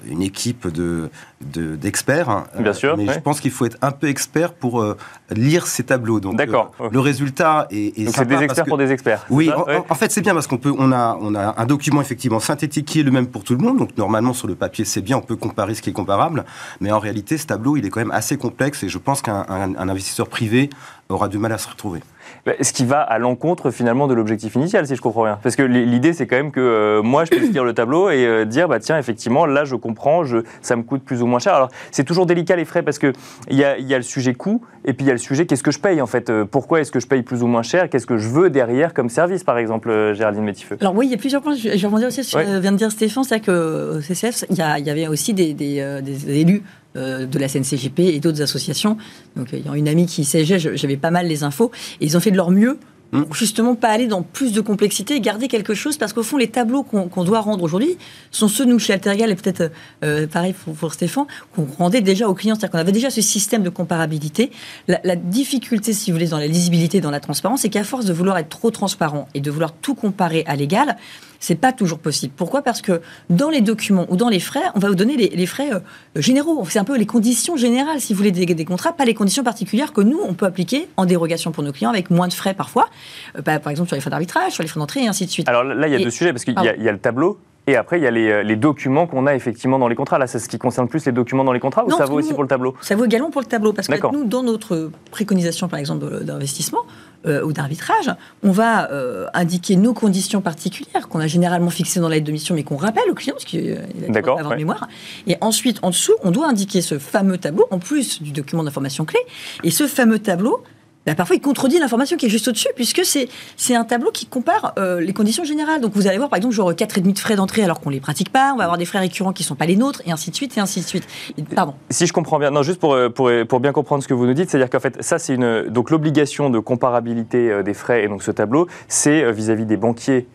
une 0.08 0.22
équipe 0.22 0.68
de, 0.68 1.10
d'experts. 1.42 2.30
Hein. 2.30 2.46
Bien 2.60 2.74
sûr. 2.74 2.98
Mais 2.98 3.08
je 3.08 3.20
pense 3.20 3.40
qu'il 3.40 3.52
faut 3.52 3.66
être 3.66 3.78
un 3.82 3.92
peu 3.92 4.08
expert 4.08 4.54
pour 4.54 4.84
lire 5.32 5.68
ces 5.68 5.84
tableaux. 5.84 6.20
Donc, 6.20 6.36
D'accord. 6.36 6.72
le 6.92 7.00
résultat 7.00 7.68
est, 7.72 8.00
est 8.00 8.06
Donc 8.06 8.16
c'est 8.16 8.26
des 8.26 8.44
experts 8.44 8.66
pour 8.66 8.78
des 8.78 8.92
experts. 8.92 9.26
Oui, 9.30 9.50
en, 9.90 9.96
fait 9.96 10.12
c'est 10.12 10.22
bien 10.22 10.34
parce 10.34 10.48
qu'on 10.48 10.58
peut, 10.58 10.74
on 10.78 10.92
a, 10.92 11.18
on 11.22 11.36
a 11.36 11.56
un 11.58 11.66
document 11.66 12.02
effectivement 12.02 12.40
synthétique 12.40 12.86
qui 12.86 13.00
est 13.00 13.04
le 13.04 13.12
même 13.12 13.28
pour 13.28 13.44
tout 13.44 13.56
le 13.56 13.64
monde. 13.64 13.78
Donc 13.78 13.98
normalement 13.98 14.34
sur 14.34 14.48
le 14.48 14.56
papier 14.56 14.86
c'est 14.86 15.02
bien, 15.02 15.18
on 15.18 15.22
peut 15.22 15.36
comparer 15.36 15.76
ce 15.76 15.82
qui 15.82 15.90
est 15.90 15.94
comparable. 15.94 16.46
Mais 16.82 16.92
en 16.92 17.00
réalité 17.00 17.38
ce 17.38 17.48
tableau 17.48 17.78
il 17.78 17.86
est 17.86 17.90
quand 17.90 18.02
même 18.02 18.12
assez 18.12 18.38
complexe 18.38 18.84
et 18.84 18.90
je 18.90 18.98
pense 18.98 19.22
qu'un 19.22 19.76
investisseur 19.78 20.28
privé 20.28 20.70
aura 21.10 21.28
du 21.28 21.38
mal 21.38 21.52
à 21.52 21.58
se 21.58 21.68
retrouver. 21.68 22.02
Bah, 22.46 22.54
ce 22.62 22.74
qui 22.74 22.86
va 22.86 23.02
à 23.02 23.20
l'encontre 23.20 23.72
finalement 23.72 24.08
de 24.08 24.14
l'objectif 24.14 24.56
initial, 24.56 24.88
si 24.88 24.96
je 24.96 25.02
comprends 25.02 25.24
bien. 25.24 25.40
Parce 25.42 25.56
que 25.56 25.64
l'idée, 25.64 26.14
c'est 26.14 26.28
quand 26.28 26.38
même 26.38 26.52
que 26.52 26.60
euh, 26.60 27.02
moi, 27.02 27.26
je 27.26 27.32
puisse 27.32 27.52
lire 27.52 27.64
le 27.64 27.74
tableau 27.74 28.10
et 28.10 28.26
euh, 28.26 28.46
dire, 28.46 28.68
bah 28.68 28.80
tiens, 28.80 28.98
effectivement, 28.98 29.46
là, 29.46 29.66
je 29.66 29.76
comprends, 29.76 30.24
je, 30.24 30.40
ça 30.62 30.76
me 30.76 30.84
coûte 30.84 31.04
plus 31.04 31.22
ou 31.22 31.28
moins 31.28 31.40
cher. 31.40 31.54
Alors, 31.54 31.70
c'est 31.92 32.04
toujours 32.04 32.26
délicat 32.26 32.56
les 32.56 32.66
frais 32.66 32.84
parce 32.84 33.00
que 33.00 33.14
il 33.50 33.58
y 33.58 33.64
a, 33.64 33.78
y 33.78 33.94
a, 33.94 33.98
le 33.98 34.04
sujet 34.04 34.34
coût 34.34 34.62
et 34.86 34.94
puis 34.94 35.06
il 35.06 35.08
y 35.08 35.12
a 35.12 35.14
le 35.14 35.20
sujet 35.20 35.46
qu'est-ce 35.46 35.64
que 35.64 35.72
je 35.72 35.80
paye 35.80 36.02
en 36.02 36.08
fait? 36.08 36.30
Euh, 36.30 36.46
pourquoi 36.46 36.82
est-ce 36.82 36.92
que 36.92 37.00
je 37.00 37.08
paye 37.08 37.22
plus 37.22 37.44
ou 37.44 37.48
moins 37.48 37.64
cher? 37.64 37.90
Qu'est-ce 37.90 38.08
que 38.08 38.18
je 38.18 38.28
veux 38.30 38.50
derrière 38.50 38.94
comme 38.94 39.10
service, 39.10 39.44
par 39.44 39.58
exemple, 39.58 40.14
Géraldine 40.14 40.44
Métifeux? 40.44 40.78
Alors 40.82 40.96
oui, 40.96 41.08
il 41.08 41.12
y 41.12 41.16
a 41.16 41.18
plusieurs 41.18 41.42
points. 41.42 41.56
Je, 41.56 41.70
vais 41.70 41.88
rebondir 41.88 42.08
aussi 42.08 42.24
sur 42.24 42.40
ce 42.40 42.46
que 42.46 42.60
vient 42.60 42.72
de 42.72 42.78
dire 42.78 42.92
Stéphane, 42.92 43.24
c'est 43.24 43.40
que 43.40 43.98
au 43.98 44.02
CCF, 44.02 44.46
il 44.50 44.58
y, 44.58 44.62
avait 44.62 45.08
aussi 45.08 45.34
des, 45.34 45.54
des, 45.54 46.00
des 46.02 46.40
élus 46.40 46.64
de 47.00 47.40
la 47.40 47.48
CNCGP 47.48 48.00
et 48.00 48.20
d'autres 48.20 48.42
associations. 48.42 48.98
Donc, 49.36 49.50
il 49.54 49.66
y 49.66 49.70
a 49.70 49.76
une 49.76 49.88
amie 49.88 50.06
qui 50.06 50.26
siégeait, 50.26 50.60
j'avais 50.60 50.98
pas 50.98 51.12
mal 51.12 51.28
les 51.28 51.44
infos, 51.44 51.72
et 52.02 52.06
ils 52.06 52.18
ont 52.18 52.20
fait 52.20 52.32
de 52.32 52.38
leur 52.38 52.52
mieux 52.52 52.78
pour 53.12 53.22
hmm. 53.22 53.34
justement 53.34 53.76
pas 53.76 53.90
aller 53.90 54.08
dans 54.08 54.22
plus 54.22 54.54
de 54.54 54.62
complexité 54.62 55.16
et 55.16 55.22
garder 55.22 55.48
quelque 55.48 55.74
chose, 55.74 55.98
parce 55.98 56.14
qu'au 56.14 56.24
fond, 56.24 56.38
les 56.38 56.48
tableaux 56.48 56.84
qu'on 56.84 57.24
doit 57.24 57.40
rendre 57.40 57.64
aujourd'hui 57.64 57.98
sont 58.32 58.48
ceux, 58.48 58.66
nous, 58.66 58.80
chez 58.80 58.94
Altergal, 58.94 59.32
et 59.32 59.36
peut-être 59.36 59.72
euh, 60.04 60.28
pareil 60.28 60.54
pour, 60.54 60.94
Stéphane, 60.94 61.26
qu'on 61.56 61.66
rendait 61.78 62.02
déjà 62.02 62.28
aux 62.28 62.34
clients, 62.34 62.56
c'est-à-dire 62.56 62.72
qu'on 62.72 62.78
avait 62.78 62.92
déjà 62.92 63.10
ce 63.10 63.22
système 63.22 63.64
de 63.64 63.70
comparabilité. 63.70 64.52
La, 64.88 65.00
la, 65.04 65.16
difficulté, 65.16 65.94
si 65.94 66.12
vous 66.12 66.18
voulez, 66.18 66.30
dans 66.30 66.38
la 66.38 66.48
lisibilité, 66.48 67.02
dans 67.02 67.12
la 67.12 67.20
transparence, 67.20 67.62
c'est 67.62 67.70
qu'à 67.70 67.84
force 67.84 68.06
de 68.06 68.14
vouloir 68.14 68.38
être 68.38 68.50
trop 68.50 68.72
transparent 68.72 69.28
et 69.34 69.42
de 69.42 69.50
vouloir 69.50 69.74
tout 69.74 69.96
comparer 69.96 70.44
à 70.46 70.56
l'égal, 70.56 70.96
c'est 71.40 71.56
pas 71.56 71.72
toujours 71.72 72.00
possible. 72.00 72.34
Pourquoi? 72.36 72.62
Parce 72.62 72.82
que 72.82 73.02
dans 73.30 73.50
les 73.50 73.62
documents 73.62 74.06
ou 74.10 74.16
dans 74.16 74.30
les 74.30 74.40
frais, 74.40 74.64
on 74.76 74.80
va 74.80 74.90
vous 74.90 74.96
donner 74.96 75.16
les, 75.16 75.46
frais 75.46 75.74
euh, 75.74 75.80
généraux. 76.16 76.66
C'est 76.70 76.80
un 76.80 76.84
peu 76.84 76.98
les 76.98 77.06
conditions 77.06 77.56
générales, 77.56 78.02
si 78.02 78.14
vous 78.14 78.18
voulez, 78.18 78.32
des, 78.32 78.66
contrats, 78.66 78.94
pas 78.94 79.06
les 79.06 79.14
conditions 79.14 79.44
particulières 79.44 79.94
que 79.94 80.02
nous, 80.02 80.20
on 80.28 80.34
peut 80.34 80.46
appliquer 80.46 80.88
en 80.98 81.06
dérogation 81.06 81.52
pour 81.52 81.64
nos 81.64 81.72
clients 81.72 81.90
avec 81.90 82.10
moins 82.10 82.28
de 82.28 82.34
frais 82.34 82.54
parfois. 82.54 82.90
Euh, 83.38 83.42
par 83.42 83.70
exemple, 83.70 83.88
sur 83.88 83.96
les 83.96 84.02
frais 84.02 84.10
d'arbitrage, 84.10 84.54
sur 84.54 84.64
les 84.64 84.70
frais 84.70 84.80
d'entrée 84.80 85.04
et 85.04 85.08
ainsi 85.08 85.26
de 85.26 85.32
suite. 85.32 85.48
Alors 85.48 85.64
là, 85.64 85.88
il 85.88 85.94
y 85.94 85.96
a 85.96 86.00
deux 86.00 86.12
sujets, 86.12 86.32
parce 86.32 86.44
qu'il 86.44 86.54
y, 86.54 86.90
a 86.90 86.92
le 86.92 87.00
tableau 87.00 87.40
et 87.70 87.76
après, 87.76 88.00
il 88.00 88.04
y 88.04 88.08
a 88.08 88.12
les, 88.12 88.30
euh, 88.30 88.56
documents 88.56 89.06
qu'on 89.06 89.28
a 89.28 89.36
effectivement 89.36 89.78
dans 89.78 89.88
les 89.88 89.96
contrats. 89.96 90.18
Là, 90.18 90.26
c'est 90.26 90.40
ce 90.40 90.50
qui 90.50 90.58
concerne 90.58 90.88
plus 90.88 91.06
les 91.06 91.12
documents 91.12 91.44
dans 91.44 91.54
les 91.54 91.60
contrats 91.60 91.86
ou 91.86 91.92
ça 91.92 92.06
vaut 92.06 92.18
aussi 92.18 92.34
pour 92.34 92.42
le 92.42 92.50
tableau? 92.50 92.76
Ça 92.82 92.96
vaut 92.96 93.06
également 93.06 93.30
pour 93.30 93.42
le 93.42 93.48
tableau. 93.48 93.74
Parce 93.74 93.88
que 93.88 94.12
nous, 94.12 94.24
dans 94.24 94.44
notre 94.44 94.92
préconisation, 95.12 95.68
par 95.68 95.80
exemple, 95.80 96.24
d'investissement, 96.24 96.82
euh, 97.26 97.44
ou 97.44 97.52
d'arbitrage, 97.52 98.12
on 98.44 98.52
va 98.52 98.90
euh, 98.92 99.28
indiquer 99.34 99.76
nos 99.76 99.94
conditions 99.94 100.42
particulières 100.42 101.10
qu'on 101.10 101.20
a 101.20 101.28
généralement 101.28 101.70
fixées 101.70 102.00
dans 102.00 102.08
l'aide 102.08 102.24
de 102.24 102.32
mission, 102.32 102.56
mais 102.56 102.64
qu'on 102.64 102.78
rappelle 102.78 103.10
au 103.10 103.14
client, 103.14 103.36
parce 103.36 103.46
qu'il 103.46 103.72
a 103.74 104.22
pas 104.22 104.40
avoir 104.40 104.56
mémoire. 104.56 104.88
Et 105.28 105.36
ensuite, 105.42 105.80
en 105.82 105.90
dessous, 105.90 106.16
on 106.24 106.32
doit 106.32 106.48
indiquer 106.48 106.82
ce 106.82 106.98
fameux 106.98 107.38
tableau, 107.38 107.68
en 107.72 107.80
plus 107.80 108.22
du 108.22 108.32
document 108.32 108.64
d'information 108.64 109.04
clé. 109.06 109.20
Et 109.64 109.72
ce 109.72 109.88
fameux 109.88 110.20
tableau, 110.20 110.64
bah, 111.06 111.16
parfois 111.16 111.36
il 111.36 111.42
contredit 111.42 111.80
l'information 111.80 112.18
qui 112.18 112.26
est 112.26 112.30
juste 112.30 112.48
au-dessus, 112.48 112.70
puisque 112.76 113.02
c'est 113.04 113.76
un 113.76 113.84
tableau 113.84 114.12
qui 114.12 114.26
compare 114.26 114.74
euh, 114.78 115.00
les 115.00 115.14
conditions 115.14 115.44
générales. 115.44 115.82
Donc 115.82 115.94
vous 115.94 116.08
allez 116.08 116.18
voir, 116.18 116.30
par 116.30 116.38
exemple, 116.38 116.54
genre 116.54 116.72
4,5 116.72 117.14
de 117.14 117.20
frais 117.20 117.36
d'entrée 117.36 117.64
alors 117.64 117.80
qu'on 117.80 117.90
ne 117.90 117.96
les 117.96 118.02
pratique 118.02 118.32
pas, 118.32 118.52
on 118.54 118.58
va 118.58 118.66
avoir 118.66 118.78
des 118.78 118.86
frais 118.86 119.00
récurrents 119.00 119.34
qui 119.34 119.44
ne 119.44 119.48
sont 119.48 119.56
pas 119.56 119.66
les 119.66 119.76
nôtres, 119.76 120.02
et 120.06 120.12
ainsi 120.12 120.30
de 120.30 120.36
suite, 120.36 120.58
et 120.58 120.60
ainsi 120.60 120.82
de 120.82 120.86
suite. 120.86 121.08
Pardon. 121.56 121.74
Si 121.90 122.06
je 122.06 122.14
comprends 122.14 122.40
bien, 122.40 122.52
non, 122.52 122.64
juste 122.64 122.80
pour, 122.80 122.94
euh, 122.94 123.10
pour, 123.10 123.32
pour 123.48 123.60
bien 123.60 123.72
comprendre 123.72 124.04
ce 124.04 124.08
que 124.08 124.14
vous 124.14 124.26
nous 124.26 124.34
dites, 124.34 124.50
c'est-à-dire 124.50 124.70
qu'en 124.70 124.80
fait, 124.80 125.02
ça, 125.02 125.20
c'est 125.20 125.36
une. 125.36 125.64
Donc 125.70 125.90
l'obligation 125.90 126.50
de 126.50 126.60
comparabilité 126.60 127.50
euh, 127.50 127.64
des 127.64 127.74
frais, 127.74 128.04
et 128.04 128.08
donc 128.08 128.24
ce 128.24 128.32
tableau, 128.32 128.68
c'est 128.88 129.32
vis-à-vis 129.32 129.66
des 129.66 129.78
banquiers 129.78 130.28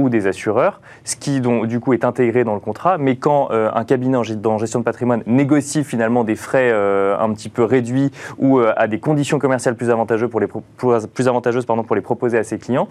ou 0.00 0.08
des 0.08 0.26
assureurs, 0.26 0.80
ce 1.04 1.16
qui 1.16 1.40
donc, 1.40 1.66
du 1.66 1.80
coup 1.80 1.92
est 1.92 2.04
intégré 2.04 2.44
dans 2.44 2.54
le 2.54 2.60
contrat. 2.60 2.98
Mais 2.98 3.16
quand 3.16 3.48
euh, 3.50 3.70
un 3.74 3.84
cabinet 3.84 4.16
en, 4.16 4.22
gestion 4.22 4.78
de 4.78 4.84
patrimoine 4.84 5.22
négocie 5.26 5.84
finalement 5.84 6.24
des 6.24 6.36
frais 6.36 6.70
euh, 6.72 7.16
un 7.18 7.32
petit 7.32 7.48
peu 7.48 7.64
réduits 7.64 8.10
ou 8.38 8.58
euh, 8.58 8.72
à 8.76 8.88
des 8.88 8.98
conditions 8.98 9.38
commerciales 9.38 9.76
plus 9.76 9.90
avantageuses 9.90 10.30
pour 10.30 10.40
les, 10.40 10.48
plus 10.48 11.28
avantageuses, 11.28 11.66
pardon, 11.66 11.84
pour 11.84 11.96
les 11.96 12.02
proposer 12.02 12.38
à 12.38 12.44
ses 12.44 12.58
clients, 12.58 12.88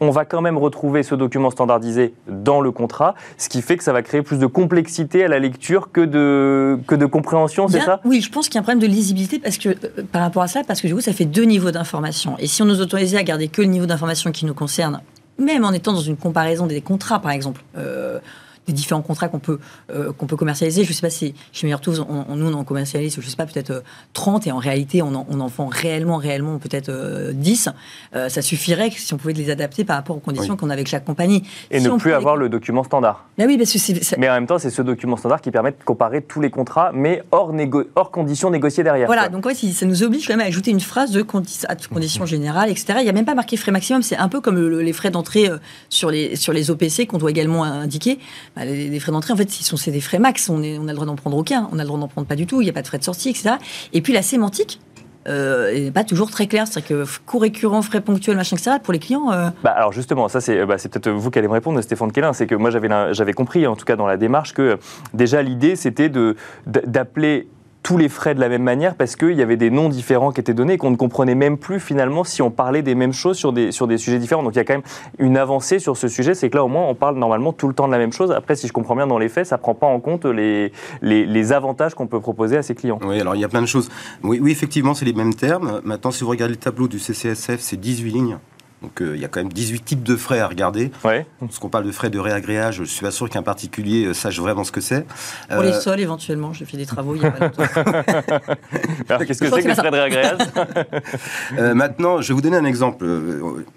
on 0.00 0.10
va 0.10 0.24
quand 0.24 0.40
même 0.40 0.56
retrouver 0.56 1.02
ce 1.02 1.14
document 1.14 1.50
standardisé 1.50 2.14
dans 2.26 2.60
le 2.60 2.70
contrat, 2.70 3.14
ce 3.36 3.48
qui 3.48 3.60
fait 3.60 3.76
que 3.76 3.84
ça 3.84 3.92
va 3.92 4.02
créer 4.02 4.22
plus 4.22 4.38
de 4.38 4.46
complexité 4.46 5.24
à 5.24 5.28
la 5.28 5.38
lecture 5.38 5.92
que 5.92 6.00
de, 6.00 6.78
que 6.86 6.94
de 6.94 7.06
compréhension, 7.06 7.68
c'est 7.68 7.80
ça? 7.80 8.00
Oui, 8.04 8.22
je 8.22 8.30
pense 8.30 8.48
qu'il 8.48 8.54
y 8.54 8.58
a 8.58 8.60
un 8.60 8.62
problème 8.62 8.80
de 8.80 8.86
lisibilité 8.86 9.38
parce 9.38 9.58
que, 9.58 9.68
par 10.04 10.22
rapport 10.22 10.42
à 10.42 10.48
ça, 10.48 10.62
parce 10.66 10.80
que 10.80 10.86
du 10.86 10.94
coup, 10.94 11.02
ça 11.02 11.12
fait 11.12 11.26
deux 11.26 11.44
niveaux 11.44 11.70
d'information. 11.70 12.36
Et 12.38 12.46
si 12.46 12.62
on 12.62 12.64
nous 12.64 12.80
autorisait 12.80 13.18
à 13.18 13.22
garder 13.22 13.48
que 13.48 13.60
le 13.60 13.68
niveau 13.68 13.86
d'information 13.86 14.32
qui 14.32 14.46
nous 14.46 14.54
concerne 14.54 15.02
même 15.40 15.64
en 15.64 15.72
étant 15.72 15.92
dans 15.92 16.00
une 16.00 16.16
comparaison 16.16 16.66
des 16.66 16.80
contrats, 16.80 17.20
par 17.20 17.32
exemple. 17.32 17.62
Euh, 17.76 18.18
des 18.66 18.72
différents 18.72 19.02
contrats 19.02 19.28
qu'on 19.28 19.38
peut, 19.38 19.58
qu'on 20.16 20.26
peut 20.26 20.36
commercialiser. 20.36 20.84
Je 20.84 20.90
ne 20.90 20.94
sais 20.94 21.00
pas 21.00 21.10
si 21.10 21.34
chez 21.52 21.66
Meilleur 21.66 21.80
Tools, 21.80 22.00
on, 22.08 22.36
nous, 22.36 22.46
on 22.46 22.54
en 22.54 22.64
commercialise, 22.64 23.14
je 23.14 23.20
ne 23.20 23.30
sais 23.30 23.36
pas, 23.36 23.46
peut-être 23.46 23.82
30, 24.12 24.46
et 24.46 24.52
en 24.52 24.58
réalité, 24.58 25.02
on 25.02 25.14
en, 25.14 25.26
on 25.28 25.40
en 25.40 25.46
vend 25.46 25.66
réellement, 25.66 26.16
réellement 26.16 26.58
peut-être 26.58 27.32
10. 27.32 27.68
ça 28.12 28.42
suffirait 28.42 28.90
si 28.90 29.12
on 29.14 29.16
pouvait 29.16 29.32
les 29.32 29.50
adapter 29.50 29.84
par 29.84 29.96
rapport 29.96 30.16
aux 30.16 30.20
conditions 30.20 30.56
qu'on 30.56 30.70
a 30.70 30.72
avec 30.72 30.86
chaque 30.86 31.04
compagnie. 31.04 31.42
Et 31.70 31.80
ne 31.80 31.90
plus 31.96 32.12
avoir 32.12 32.36
le 32.36 32.48
document 32.48 32.84
standard. 32.84 33.26
Mais 33.38 33.46
oui, 33.46 33.56
parce 33.58 33.72
que 33.72 34.18
Mais 34.18 34.28
en 34.28 34.34
même 34.34 34.46
temps, 34.46 34.58
c'est 34.58 34.70
ce 34.70 34.82
document 34.82 35.16
standard 35.16 35.40
qui 35.40 35.50
permet 35.50 35.70
de 35.72 35.76
comparer 35.84 36.22
tous 36.22 36.40
les 36.40 36.50
contrats, 36.50 36.90
mais 36.94 37.22
hors, 37.30 37.52
hors 37.94 38.10
conditions 38.10 38.50
négociées 38.50 38.84
derrière. 38.84 39.06
Voilà, 39.06 39.28
donc 39.28 39.46
ouais, 39.46 39.54
ça 39.54 39.86
nous 39.86 40.02
oblige 40.02 40.26
quand 40.26 40.34
même 40.34 40.44
à 40.44 40.48
ajouter 40.48 40.70
une 40.70 40.80
phrase 40.80 41.10
de 41.10 41.22
conditions 41.22 42.26
générales, 42.26 42.70
etc. 42.70 42.94
Il 42.98 43.04
n'y 43.04 43.08
a 43.08 43.12
même 43.12 43.24
pas 43.24 43.34
marqué 43.34 43.56
frais 43.56 43.72
maximum, 43.72 44.02
c'est 44.02 44.16
un 44.16 44.28
peu 44.28 44.40
comme 44.40 44.80
les 44.80 44.92
frais 44.92 45.10
d'entrée 45.10 45.48
euh, 45.48 45.58
sur 45.88 46.10
les, 46.10 46.36
sur 46.36 46.52
les 46.52 46.70
OPC 46.70 47.06
qu'on 47.06 47.18
doit 47.18 47.30
également 47.30 47.64
indiquer. 47.64 48.18
Bah, 48.56 48.59
les, 48.64 49.00
frais 49.00 49.12
d'entrée, 49.12 49.32
en 49.32 49.36
fait, 49.36 49.50
sont, 49.50 49.76
c'est 49.76 49.90
des 49.90 50.00
frais 50.00 50.18
max, 50.18 50.48
on, 50.48 50.62
est, 50.62 50.78
on 50.78 50.84
a 50.84 50.88
le 50.88 50.94
droit 50.94 51.06
d'en 51.06 51.16
prendre 51.16 51.36
aucun, 51.36 51.68
on 51.72 51.78
a 51.78 51.82
le 51.82 51.88
droit 51.88 51.98
d'en 51.98 52.08
prendre 52.08 52.26
pas 52.26 52.36
du 52.36 52.46
tout, 52.46 52.60
il 52.60 52.64
n'y 52.64 52.70
a 52.70 52.72
pas 52.72 52.82
de 52.82 52.86
frais 52.86 52.98
de 52.98 53.04
sortie, 53.04 53.30
etc. 53.30 53.54
Et 53.92 54.00
puis 54.00 54.12
la 54.12 54.22
sémantique, 54.22 54.80
euh, 55.28 55.90
pas 55.90 56.04
toujours 56.04 56.30
très 56.30 56.46
clair. 56.46 56.66
C'est-à-dire 56.66 56.88
que 56.88 57.20
coût 57.26 57.38
récurrent, 57.38 57.82
frais 57.82 58.00
ponctuels, 58.00 58.36
machin, 58.36 58.56
etc. 58.56 58.76
Pour 58.82 58.92
les 58.92 58.98
clients. 58.98 59.30
Euh, 59.32 59.50
bah 59.62 59.70
alors 59.70 59.92
justement, 59.92 60.28
ça 60.28 60.40
c'est 60.40 60.64
bah, 60.64 60.76
peut-être 60.76 61.10
vous 61.10 61.30
qui 61.30 61.38
allez 61.38 61.48
me 61.48 61.52
répondre, 61.52 61.80
Stéphane 61.82 62.12
Kellin. 62.12 62.32
C'est 62.32 62.46
que 62.46 62.54
moi 62.54 62.70
j'avais 62.70 63.32
compris, 63.32 63.66
en 63.66 63.76
tout 63.76 63.84
cas 63.84 63.96
dans 63.96 64.06
la 64.06 64.16
démarche, 64.16 64.54
que 64.54 64.78
déjà 65.12 65.42
l'idée 65.42 65.76
c'était 65.76 66.10
d'appeler 66.66 67.48
tous 67.82 67.96
les 67.96 68.08
frais 68.08 68.34
de 68.34 68.40
la 68.40 68.48
même 68.48 68.62
manière 68.62 68.94
parce 68.94 69.16
qu'il 69.16 69.32
y 69.32 69.42
avait 69.42 69.56
des 69.56 69.70
noms 69.70 69.88
différents 69.88 70.32
qui 70.32 70.40
étaient 70.40 70.54
donnés 70.54 70.74
et 70.74 70.78
qu'on 70.78 70.90
ne 70.90 70.96
comprenait 70.96 71.34
même 71.34 71.56
plus 71.56 71.80
finalement 71.80 72.24
si 72.24 72.42
on 72.42 72.50
parlait 72.50 72.82
des 72.82 72.94
mêmes 72.94 73.12
choses 73.12 73.36
sur 73.36 73.52
des, 73.52 73.72
sujets 73.72 74.18
différents. 74.18 74.42
Donc 74.42 74.54
il 74.54 74.58
y 74.58 74.60
a 74.60 74.64
quand 74.64 74.74
même 74.74 74.82
une 75.18 75.36
avancée 75.36 75.78
sur 75.78 75.96
ce 75.96 76.08
sujet, 76.08 76.34
c'est 76.34 76.50
que 76.50 76.56
là 76.56 76.64
au 76.64 76.68
moins 76.68 76.86
on 76.86 76.94
parle 76.94 77.16
normalement 77.16 77.52
tout 77.52 77.68
le 77.68 77.74
temps 77.74 77.86
de 77.86 77.92
la 77.92 77.98
même 77.98 78.12
chose. 78.12 78.30
Après, 78.32 78.54
si 78.54 78.66
je 78.66 78.72
comprends 78.72 78.96
bien 78.96 79.06
dans 79.06 79.18
les 79.18 79.28
faits, 79.28 79.46
ça 79.46 79.56
ne 79.56 79.60
prend 79.62 79.74
pas 79.74 79.86
en 79.86 80.00
compte 80.00 80.26
les, 80.26 80.72
avantages 81.52 81.94
qu'on 81.94 82.06
peut 82.06 82.20
proposer 82.20 82.56
à 82.56 82.62
ses 82.62 82.74
clients. 82.74 82.98
Oui, 83.02 83.20
alors 83.20 83.34
il 83.34 83.40
y 83.40 83.44
a 83.44 83.48
plein 83.48 83.62
de 83.62 83.66
choses. 83.66 83.88
Oui 84.22 84.40
effectivement, 84.50 84.94
c'est 84.94 85.04
les 85.04 85.12
mêmes 85.12 85.34
termes. 85.34 85.80
Maintenant, 85.84 86.10
si 86.10 86.22
vous 86.24 86.30
regardez 86.30 86.54
le 86.54 86.60
tableau 86.60 86.88
du 86.88 86.98
CCSF, 86.98 87.60
c'est 87.60 87.78
18 87.78 88.10
lignes. 88.10 88.38
Donc 88.82 89.02
euh, 89.02 89.14
il 89.14 89.20
y 89.20 89.24
a 89.24 89.28
quand 89.28 89.40
même 89.40 89.52
18 89.52 89.84
types 89.84 90.02
de 90.02 90.16
frais 90.16 90.40
à 90.40 90.48
regarder. 90.48 90.90
Ouais. 91.04 91.26
Parce 91.38 91.58
qu'on 91.58 91.68
parle 91.68 91.84
de 91.84 91.92
frais 91.92 92.08
de 92.08 92.18
réagréage, 92.18 92.76
je 92.76 92.84
suis 92.84 93.02
pas 93.02 93.10
sûr 93.10 93.28
qu'un 93.28 93.42
particulier 93.42 94.06
euh, 94.06 94.14
sache 94.14 94.38
vraiment 94.38 94.64
ce 94.64 94.72
que 94.72 94.80
c'est. 94.80 95.06
Pour 95.50 95.62
les 95.62 95.70
euh, 95.70 95.80
sols, 95.80 96.00
éventuellement, 96.00 96.52
j'ai 96.52 96.64
fait 96.64 96.78
des 96.78 96.86
travaux 96.86 97.14
il 97.14 97.22
y 97.22 97.26
a 97.26 97.30
pas 97.30 97.46
Alors 99.08 99.24
qu'est-ce 99.26 99.40
que 99.40 99.50
c'est 99.50 99.62
que 99.62 99.68
les 99.68 99.74
frais 99.74 99.90
de 99.90 99.96
réagréage? 99.96 100.38
Maintenant, 101.74 102.22
je 102.22 102.28
vais 102.28 102.34
vous 102.34 102.40
donner 102.40 102.56
un 102.56 102.64
exemple 102.64 103.06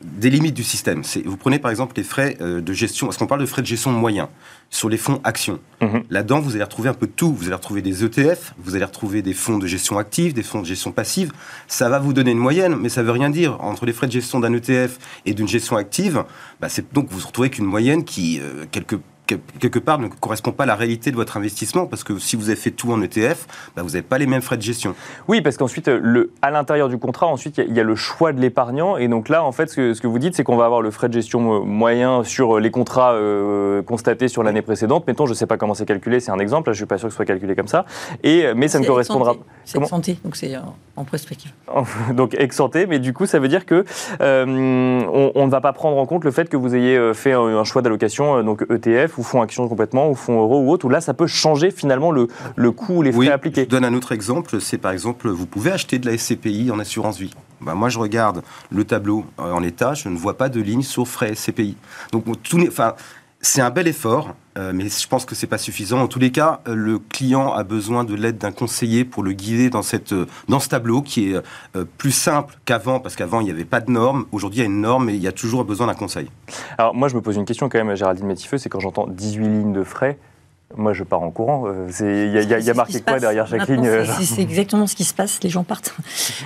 des 0.01 0.29
limites 0.29 0.55
du 0.55 0.63
système. 0.63 1.03
Vous 1.25 1.37
prenez 1.37 1.59
par 1.59 1.71
exemple 1.71 1.93
les 1.97 2.03
frais 2.03 2.37
de 2.39 2.73
gestion, 2.73 3.07
parce 3.07 3.17
qu'on 3.17 3.27
parle 3.27 3.41
de 3.41 3.45
frais 3.45 3.61
de 3.61 3.67
gestion 3.67 3.91
moyens 3.91 4.27
sur 4.73 4.89
les 4.89 4.97
fonds 4.97 5.21
actions. 5.23 5.59
Mhm. 5.81 6.03
Là-dedans, 6.09 6.39
vous 6.39 6.55
allez 6.55 6.63
retrouver 6.63 6.89
un 6.89 6.95
peu 6.95 7.05
de 7.05 7.11
tout. 7.11 7.31
Vous 7.31 7.45
allez 7.45 7.53
retrouver 7.53 7.83
des 7.83 8.03
ETF, 8.03 8.55
vous 8.57 8.75
allez 8.75 8.83
retrouver 8.83 9.21
des 9.21 9.33
fonds 9.33 9.59
de 9.59 9.67
gestion 9.67 9.99
active, 9.99 10.33
des 10.33 10.41
fonds 10.41 10.61
de 10.61 10.65
gestion 10.65 10.91
passive. 10.91 11.31
Ça 11.67 11.89
va 11.89 11.99
vous 11.99 12.11
donner 12.11 12.31
une 12.31 12.39
moyenne, 12.39 12.75
mais 12.75 12.89
ça 12.89 13.01
ne 13.01 13.05
veut 13.05 13.11
rien 13.11 13.29
dire. 13.29 13.61
Entre 13.61 13.85
les 13.85 13.93
frais 13.93 14.07
de 14.07 14.11
gestion 14.11 14.39
d'un 14.39 14.51
ETF 14.51 14.97
et 15.27 15.35
d'une 15.35 15.47
gestion 15.47 15.77
active, 15.77 16.23
bah, 16.59 16.69
c'est 16.69 16.91
donc 16.91 17.07
vous 17.11 17.25
retrouvez 17.25 17.51
qu'une 17.51 17.65
moyenne 17.65 18.03
qui, 18.03 18.39
euh, 18.41 18.65
quelque 18.71 18.95
quelque 19.25 19.79
part 19.79 19.99
ne 19.99 20.07
correspond 20.07 20.51
pas 20.51 20.63
à 20.63 20.67
la 20.67 20.75
réalité 20.75 21.11
de 21.11 21.15
votre 21.15 21.37
investissement 21.37 21.85
parce 21.85 22.03
que 22.03 22.19
si 22.19 22.35
vous 22.35 22.49
avez 22.49 22.55
fait 22.55 22.71
tout 22.71 22.91
en 22.91 23.01
ETF, 23.01 23.47
bah, 23.75 23.81
vous 23.81 23.89
n'avez 23.89 24.01
pas 24.01 24.17
les 24.17 24.27
mêmes 24.27 24.41
frais 24.41 24.57
de 24.57 24.61
gestion. 24.61 24.95
Oui, 25.27 25.41
parce 25.41 25.57
qu'ensuite, 25.57 25.87
le, 25.87 26.31
à 26.41 26.51
l'intérieur 26.51 26.89
du 26.89 26.97
contrat, 26.97 27.27
ensuite, 27.27 27.57
il 27.57 27.73
y, 27.75 27.79
a 27.79 27.83
le 27.83 27.95
choix 27.95 28.33
de 28.33 28.41
l'épargnant 28.41 28.97
et 28.97 29.07
donc 29.07 29.29
là, 29.29 29.43
en 29.43 29.51
fait, 29.51 29.69
ce 29.69 29.75
que, 29.75 29.93
ce 29.93 30.01
que 30.01 30.07
vous 30.07 30.19
dites, 30.19 30.35
c'est 30.35 30.43
qu'on 30.43 30.57
va 30.57 30.65
avoir 30.65 30.81
le 30.81 30.91
frais 30.91 31.07
de 31.07 31.13
gestion 31.13 31.55
euh, 31.55 31.59
moyen 31.59 32.23
sur 32.23 32.59
les 32.59 32.71
contrats 32.71 33.13
euh, 33.13 33.81
constatés 33.81 34.27
sur 34.27 34.43
l'année 34.43 34.61
précédente. 34.61 35.07
Mettons, 35.07 35.25
je 35.25 35.31
ne 35.31 35.35
sais 35.35 35.47
pas 35.47 35.57
comment 35.57 35.73
c'est 35.73 35.85
calculé, 35.85 36.19
c'est 36.19 36.31
un 36.31 36.39
exemple, 36.39 36.69
là, 36.69 36.73
je 36.73 36.77
ne 36.77 36.81
suis 36.81 36.85
pas 36.85 36.97
sûr 36.97 37.07
que 37.07 37.13
ce 37.13 37.15
soit 37.15 37.25
calculé 37.25 37.55
comme 37.55 37.67
ça, 37.67 37.85
et, 38.23 38.53
mais 38.55 38.67
ça 38.67 38.79
ne 38.79 38.85
correspondra 38.85 39.35
pas. 39.35 39.43
C'est 39.65 39.83
santé, 39.85 40.17
donc 40.23 40.35
c'est 40.35 40.55
en 40.95 41.03
perspective. 41.05 41.51
donc 42.13 42.35
ex 42.37 42.55
santé, 42.55 42.85
mais 42.87 42.99
du 42.99 43.13
coup, 43.13 43.25
ça 43.25 43.39
veut 43.39 43.47
dire 43.47 43.65
que 43.65 43.85
euh, 44.21 44.45
on, 44.45 45.45
ne 45.45 45.51
va 45.51 45.61
pas 45.61 45.73
prendre 45.73 45.97
en 45.97 46.05
compte 46.05 46.23
le 46.23 46.31
fait 46.31 46.49
que 46.49 46.57
vous 46.57 46.75
ayez 46.75 47.13
fait 47.13 47.33
un, 47.33 47.63
choix 47.63 47.81
d'allocation, 47.81 48.43
donc 48.43 48.65
ETF 48.69 49.17
ou 49.17 49.23
fonds 49.23 49.41
actions 49.41 49.67
complètement, 49.67 50.09
ou 50.09 50.15
fonds 50.15 50.41
euros 50.41 50.61
ou 50.61 50.71
autre, 50.71 50.85
où 50.85 50.89
là, 50.89 51.01
ça 51.01 51.13
peut 51.13 51.27
changer 51.27 51.71
finalement 51.71 52.11
le, 52.11 52.27
le 52.55 52.71
coût 52.71 52.95
ou 52.95 53.01
les 53.01 53.11
frais 53.11 53.31
appliqués. 53.31 53.63
Je 53.63 53.69
donne 53.69 53.85
un 53.85 53.93
autre 53.93 54.11
exemple, 54.11 54.59
c'est 54.61 54.77
par 54.77 54.91
exemple, 54.91 55.29
vous 55.29 55.45
pouvez 55.45 55.71
acheter 55.71 55.99
de 55.99 56.09
la 56.09 56.17
SCPI 56.17 56.71
en 56.71 56.79
assurance 56.79 57.17
vie. 57.19 57.33
Ben, 57.61 57.75
moi, 57.75 57.89
je 57.89 57.99
regarde 57.99 58.43
le 58.71 58.83
tableau 58.83 59.25
euh, 59.39 59.51
en 59.51 59.63
état, 59.63 59.93
je 59.93 60.09
ne 60.09 60.17
vois 60.17 60.37
pas 60.37 60.49
de 60.49 60.59
ligne 60.59 60.81
sur 60.81 61.07
frais 61.07 61.33
SCPI. 61.33 61.77
Donc, 62.11 62.25
tout, 62.43 62.59
enfin, 62.67 62.93
c'est 63.41 63.61
un 63.61 63.69
bel 63.69 63.87
effort, 63.87 64.35
euh, 64.57 64.71
mais 64.73 64.87
je 64.87 65.07
pense 65.07 65.25
que 65.25 65.35
c'est 65.35 65.47
pas 65.47 65.57
suffisant. 65.57 65.99
En 65.99 66.07
tous 66.07 66.19
les 66.19 66.31
cas, 66.31 66.61
euh, 66.67 66.75
le 66.75 66.99
client 66.99 67.53
a 67.53 67.63
besoin 67.63 68.03
de 68.03 68.13
l'aide 68.13 68.37
d'un 68.37 68.51
conseiller 68.51 69.05
pour 69.05 69.23
le 69.23 69.33
guider 69.33 69.69
dans, 69.69 69.81
cette, 69.81 70.13
euh, 70.13 70.27
dans 70.47 70.59
ce 70.59 70.69
tableau 70.69 71.01
qui 71.01 71.33
est 71.33 71.41
plus 71.97 72.11
simple 72.11 72.55
qu'avant, 72.65 72.99
parce 72.99 73.15
qu'avant, 73.15 73.41
il 73.41 73.45
n'y 73.45 73.51
avait 73.51 73.65
pas 73.65 73.79
de 73.79 73.91
normes. 73.91 74.25
Aujourd'hui, 74.31 74.59
il 74.59 74.63
y 74.63 74.65
a 74.65 74.69
une 74.69 74.81
norme 74.81 75.09
et 75.09 75.13
il 75.13 75.21
y 75.21 75.27
a 75.27 75.31
toujours 75.31 75.65
besoin 75.65 75.87
d'un 75.87 75.93
conseil. 75.93 76.29
Alors, 76.77 76.93
moi, 76.93 77.07
je 77.07 77.15
me 77.15 77.21
pose 77.21 77.35
une 77.35 77.45
question 77.45 77.69
quand 77.69 77.83
même, 77.83 77.95
Géraldine 77.95 78.27
Métifeux, 78.27 78.57
c'est 78.57 78.69
quand 78.69 78.79
j'entends 78.79 79.07
18 79.07 79.43
lignes 79.43 79.73
de 79.73 79.83
frais, 79.83 80.17
moi, 80.75 80.93
je 80.93 81.03
pars 81.03 81.21
en 81.21 81.31
courant. 81.31 81.65
Il 81.99 82.31
y, 82.31 82.69
a 82.69 82.73
marqué 82.73 83.01
quoi 83.01 83.19
derrière 83.19 83.47
chaque 83.47 83.67
ligne 83.67 83.89
C'est 84.21 84.41
exactement 84.41 84.87
ce 84.87 84.95
qui 84.95 85.03
se 85.03 85.13
passe. 85.13 85.39
Les 85.43 85.49
gens 85.49 85.63
partent. 85.63 85.95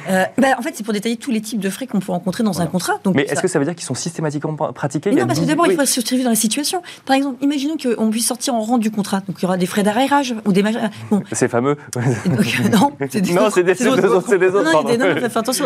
Euh, 0.09 0.23
bah, 0.37 0.49
en 0.57 0.61
fait, 0.61 0.71
c'est 0.73 0.83
pour 0.83 0.93
détailler 0.93 1.17
tous 1.17 1.31
les 1.31 1.41
types 1.41 1.59
de 1.59 1.69
frais 1.69 1.85
qu'on 1.85 1.99
peut 1.99 2.11
rencontrer 2.11 2.43
dans 2.43 2.61
un 2.61 2.67
contrat. 2.67 2.93
Donc, 3.03 3.15
Mais 3.15 3.23
est-ce 3.23 3.41
que 3.41 3.47
ça 3.47 3.59
veut 3.59 3.65
dire 3.65 3.75
qu'ils 3.75 3.85
sont 3.85 3.93
systématiquement 3.93 4.53
pratiqués? 4.55 5.11
Non, 5.11 5.27
parce 5.27 5.39
que 5.39 5.45
d'abord, 5.45 5.67
il 5.67 5.75
faut 5.75 5.85
se 5.85 6.01
suivre 6.01 6.23
dans 6.23 6.29
la 6.29 6.35
situation. 6.35 6.81
Par 7.05 7.15
exemple, 7.15 7.43
imaginons 7.43 7.75
qu'on 7.77 8.09
puisse 8.09 8.27
sortir 8.27 8.55
en 8.55 8.61
rang 8.61 8.77
du 8.77 8.89
contrat. 8.89 9.21
Donc, 9.27 9.37
il 9.39 9.43
y 9.43 9.45
aura 9.45 9.57
des 9.57 9.65
frais 9.65 9.83
d'arrérage 9.83 10.35
ou 10.45 10.53
des. 10.53 10.63
Bon. 11.11 11.23
C'est 11.31 11.47
fameux. 11.47 11.77
non, 11.95 12.91
c'est 13.09 13.21
des, 13.21 13.33
non, 13.33 13.49
c'est 13.49 13.63
des, 13.63 13.73
des, 13.73 13.87
autres. 13.87 14.23
C'est 14.29 14.37
des 14.37 14.47
autres. 14.47 14.71
Non, 14.71 14.83
non, 14.83 14.97
non, 14.97 15.23
attention, 15.23 15.65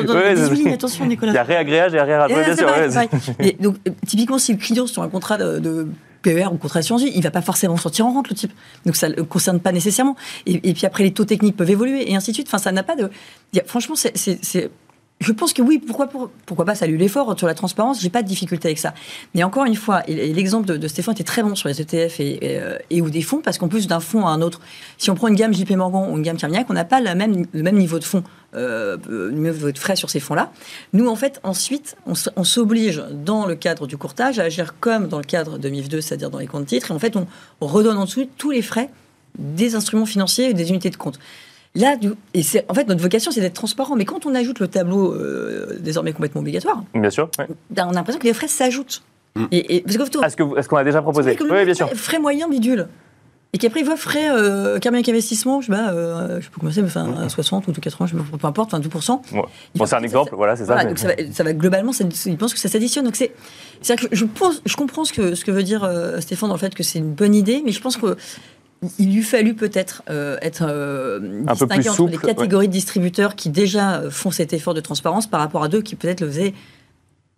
attention, 0.74 1.06
Nicolas. 1.06 1.32
Il 1.32 1.36
y 1.36 1.38
a 1.38 1.43
réagréage 1.43 1.93
et 1.93 2.00
arrérage. 2.00 2.32
Donc, 3.60 3.76
typiquement, 4.08 4.38
si 4.38 4.54
le 4.54 4.58
client 4.58 4.88
sur 4.88 5.04
un 5.04 5.10
contrat 5.10 5.38
de 5.38 5.88
PER 6.21 6.47
ou 6.51 6.57
contrat 6.57 6.79
d'assurance 6.79 7.03
vie, 7.03 7.12
il 7.15 7.23
va 7.23 7.31
pas 7.31 7.41
forcément 7.41 7.77
sortir 7.77 8.05
en 8.05 8.13
rente 8.13 8.29
le 8.29 8.36
type. 8.36 8.51
Donc 8.86 8.95
ça 8.95 9.10
ne 9.10 9.15
le 9.15 9.23
concerne 9.23 9.60
pas 9.60 9.71
nécessairement. 9.71 10.15
Et, 10.45 10.73
puis 10.73 10.86
après, 10.86 11.03
les 11.03 11.13
taux 11.13 11.25
techniques 11.25 11.57
peuvent 11.57 11.69
évoluer 11.69 12.12
et 12.12 12.15
ainsi 12.15 12.31
de 12.31 12.36
suite. 12.36 12.47
Enfin, 12.47 12.57
ça 12.57 12.71
n'a 12.71 12.84
pas 12.84 12.95
de. 12.95 13.10
franchement, 13.65 13.95
c'est 13.95 14.69
je 15.21 15.31
pense 15.31 15.53
que 15.53 15.62
oui, 15.62 15.77
pourquoi, 15.77 16.65
pas 16.65 16.75
saluer 16.75 16.97
l'effort 16.97 17.38
sur 17.38 17.47
la 17.47 17.53
transparence, 17.53 18.01
j'ai 18.01 18.10
pas 18.10 18.23
de 18.23 18.27
difficulté 18.27 18.67
avec 18.67 18.79
ça. 18.79 18.93
Mais 19.36 19.43
encore 19.43 19.65
une 19.65 19.75
fois, 19.75 20.01
l'exemple 20.07 20.77
de, 20.77 20.88
Stéphane 20.88 21.13
était 21.13 21.23
très 21.23 21.43
bon 21.43 21.53
sur 21.53 21.69
les 21.69 21.79
ETF 21.79 22.19
euh, 22.19 22.77
et, 22.89 23.01
ou 23.01 23.10
des 23.10 23.21
fonds, 23.21 23.39
parce 23.39 23.60
qu'en 23.60 23.67
plus 23.67 23.88
d'un 23.88 23.99
fonds 23.99 24.25
à 24.25 24.31
un 24.31 24.41
autre, 24.41 24.60
si 24.97 25.12
on 25.12 25.15
prend 25.15 25.27
une 25.27 25.36
gamme 25.36 25.53
JP 25.53 25.71
Morgan 25.71 26.12
ou 26.12 26.17
une 26.17 26.23
gamme 26.23 26.38
Carmignac, 26.38 26.65
on 26.69 26.73
n'a 26.73 26.86
pas 26.86 26.99
le 26.99 27.13
même 27.13 27.77
niveau 27.77 27.99
de 27.99 28.03
fonds, 28.03 28.23
euh, 28.55 28.97
niveau 29.31 29.71
de 29.71 29.77
frais 29.77 29.95
sur 29.95 30.10
ces 30.10 30.19
fonds-là. 30.19 30.51
Nous, 30.93 31.07
en 31.07 31.15
fait, 31.15 31.39
ensuite, 31.43 31.95
on 32.07 32.43
s'oblige, 32.43 33.03
dans 33.12 33.45
le 33.45 33.53
cadre 33.53 33.86
du 33.86 33.97
courtage, 33.97 34.39
à 34.39 34.43
agir 34.43 34.73
comme 34.79 35.07
dans 35.07 35.19
le 35.19 35.23
cadre 35.23 35.60
de 35.60 35.69
MIF2, 35.69 36.01
c'est-à-dire 36.01 36.31
dans 36.31 36.39
les 36.39 36.47
comptes 36.47 36.65
titres, 36.65 36.89
et 36.89 36.93
en 36.95 36.99
fait, 36.99 37.15
on 37.15 37.27
redonne 37.67 37.97
en 37.97 38.05
dessous 38.05 38.27
tous 38.38 38.49
les 38.49 38.63
frais 38.63 38.89
des 39.38 39.75
instruments 39.75 40.07
financiers 40.07 40.49
et 40.49 40.53
des 40.53 40.69
unités 40.69 40.89
de 40.89 40.97
compte. 40.97 41.19
Là, 41.73 41.95
et 42.34 42.43
c'est 42.43 42.65
en 42.69 42.73
fait 42.73 42.88
notre 42.88 43.01
vocation, 43.01 43.31
c'est 43.31 43.41
d'être 43.41 43.53
transparent. 43.53 43.95
Mais 43.95 44.05
quand 44.05 44.25
on 44.25 44.36
ajoute 44.36 44.60
le 44.60 44.67
tableau 44.67 45.13
euh, 45.13 45.77
désormais 45.79 46.12
complètement 46.12 46.41
obligatoire, 46.41 46.84
bien 46.93 47.10
sûr, 47.10 47.29
ben, 47.69 47.86
on 47.88 47.91
a 47.91 47.93
l'impression 47.93 48.19
que 48.19 48.27
les 48.27 48.34
frais 48.34 48.49
s'ajoutent. 48.49 49.03
Mm. 49.36 49.45
Et, 49.51 49.75
et, 49.77 49.86
Est-ce 49.88 50.67
qu'on 50.67 50.77
a 50.77 50.84
déjà 50.84 51.01
proposé 51.01 51.38
Oui, 51.39 51.65
bien 51.65 51.73
sûr. 51.73 51.89
Frais 51.93 52.19
moyens 52.19 52.49
bidule. 52.49 52.88
Et 53.53 53.57
qu'après, 53.57 53.81
il 53.81 53.86
voit 53.86 53.97
frais 53.97 54.29
euh, 54.31 54.79
Investissement, 54.81 55.60
je 55.62 55.67
sais 55.67 55.71
pas, 55.73 55.91
euh, 55.91 56.39
je 56.39 56.49
peux 56.49 56.60
commencer, 56.60 56.81
enfin, 56.84 57.13
à 57.21 57.27
60 57.27 57.67
ou 57.67 57.71
80, 57.73 58.07
je 58.07 58.17
sais 58.17 58.23
pas, 58.23 58.38
peu 58.38 58.47
importe, 58.47 58.73
enfin 58.73 58.79
12%. 58.81 59.21
Bon, 59.75 59.86
c'est 59.86 59.95
un 59.95 60.03
exemple, 60.03 60.36
voilà, 60.36 60.55
c'est 60.55 60.65
ça. 60.65 60.84
donc 60.86 60.97
ça, 60.97 61.07
va, 61.07 61.13
ça 61.31 61.43
va, 61.43 61.53
globalement, 61.53 61.91
il 62.25 62.38
pense 62.38 62.53
que 62.53 62.60
ça 62.60 62.69
s'additionne. 62.69 63.03
Donc 63.03 63.15
c'est, 63.15 63.34
c'est 63.81 63.97
que 63.97 64.07
je, 64.12 64.25
pense, 64.25 64.62
je 64.65 64.75
comprends 64.77 65.03
ce 65.03 65.12
que, 65.12 65.36
ce 65.36 65.43
que 65.43 65.51
veut 65.51 65.63
dire 65.63 65.84
euh, 65.84 66.21
Stéphane 66.21 66.49
dans 66.49 66.55
le 66.55 66.60
fait 66.60 66.73
que 66.73 66.84
c'est 66.84 66.99
une 66.99 67.12
bonne 67.12 67.36
idée, 67.36 67.62
mais 67.65 67.71
je 67.71 67.81
pense 67.81 67.97
que 67.97 68.15
il 68.97 69.13
lui 69.13 69.21
fallu 69.21 69.53
peut-être 69.53 70.03
euh, 70.09 70.37
être 70.41 70.65
euh, 70.67 71.19
plus 71.69 71.87
entre 71.87 72.07
les 72.07 72.17
catégories 72.17 72.67
de 72.67 72.73
distributeurs 72.73 73.35
qui 73.35 73.49
déjà 73.49 73.99
euh, 73.99 74.09
font 74.09 74.31
cet 74.31 74.53
effort 74.53 74.73
de 74.73 74.81
transparence 74.81 75.27
par 75.27 75.39
rapport 75.39 75.63
à 75.63 75.67
deux 75.67 75.81
qui 75.81 75.95
peut-être 75.95 76.21
le 76.21 76.27
faisaient 76.27 76.53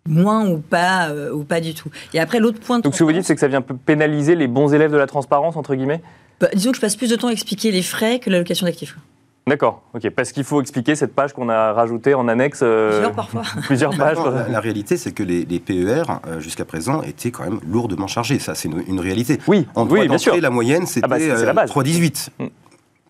moins 0.06 0.48
ou 0.48 0.58
pas 0.58 1.10
ou 1.32 1.44
pas 1.44 1.60
du 1.60 1.74
tout. 1.74 1.88
Et 2.12 2.20
après 2.20 2.38
l'autre 2.38 2.60
point. 2.60 2.80
Donc 2.80 2.94
ce 2.94 2.98
que 2.98 3.04
vous 3.04 3.12
dites, 3.12 3.24
c'est 3.24 3.34
que 3.34 3.40
ça 3.40 3.48
vient 3.48 3.62
pénaliser 3.62 4.34
les 4.34 4.48
bons 4.48 4.72
élèves 4.74 4.92
de 4.92 4.98
la 4.98 5.06
transparence 5.06 5.56
entre 5.56 5.74
guillemets? 5.74 6.02
Bah, 6.40 6.48
disons 6.54 6.70
que 6.72 6.76
je 6.76 6.80
passe 6.80 6.96
plus 6.96 7.08
de 7.08 7.16
temps 7.16 7.28
à 7.28 7.32
expliquer 7.32 7.70
les 7.70 7.82
frais 7.82 8.18
que 8.18 8.28
l'allocation 8.28 8.66
d'actifs. 8.66 8.96
D'accord, 9.46 9.82
ok. 9.92 10.08
Parce 10.10 10.32
qu'il 10.32 10.44
faut 10.44 10.60
expliquer 10.62 10.94
cette 10.94 11.14
page 11.14 11.34
qu'on 11.34 11.50
a 11.50 11.72
rajoutée 11.72 12.14
en 12.14 12.28
annexe. 12.28 12.60
Euh, 12.62 12.90
plusieurs 12.90 13.12
parfois. 13.12 13.42
plusieurs 13.62 13.96
pages. 13.96 14.16
la, 14.48 14.60
réalité, 14.60 14.96
c'est 14.96 15.12
que 15.12 15.22
les, 15.22 15.44
PER, 15.60 16.04
euh, 16.26 16.40
jusqu'à 16.40 16.64
présent, 16.64 17.02
étaient 17.02 17.30
quand 17.30 17.44
même 17.44 17.60
lourdement 17.66 18.06
chargés. 18.06 18.38
Ça, 18.38 18.54
c'est 18.54 18.68
une, 18.68 19.00
réalité. 19.00 19.38
Oui, 19.46 19.66
en 19.74 19.86
oui, 19.86 20.08
bien 20.08 20.18
sûr. 20.18 20.34
La 20.40 20.50
moyenne, 20.50 20.86
c'était 20.86 21.06
ah 21.10 21.52
bah, 21.52 21.66
3,18. 21.66 22.28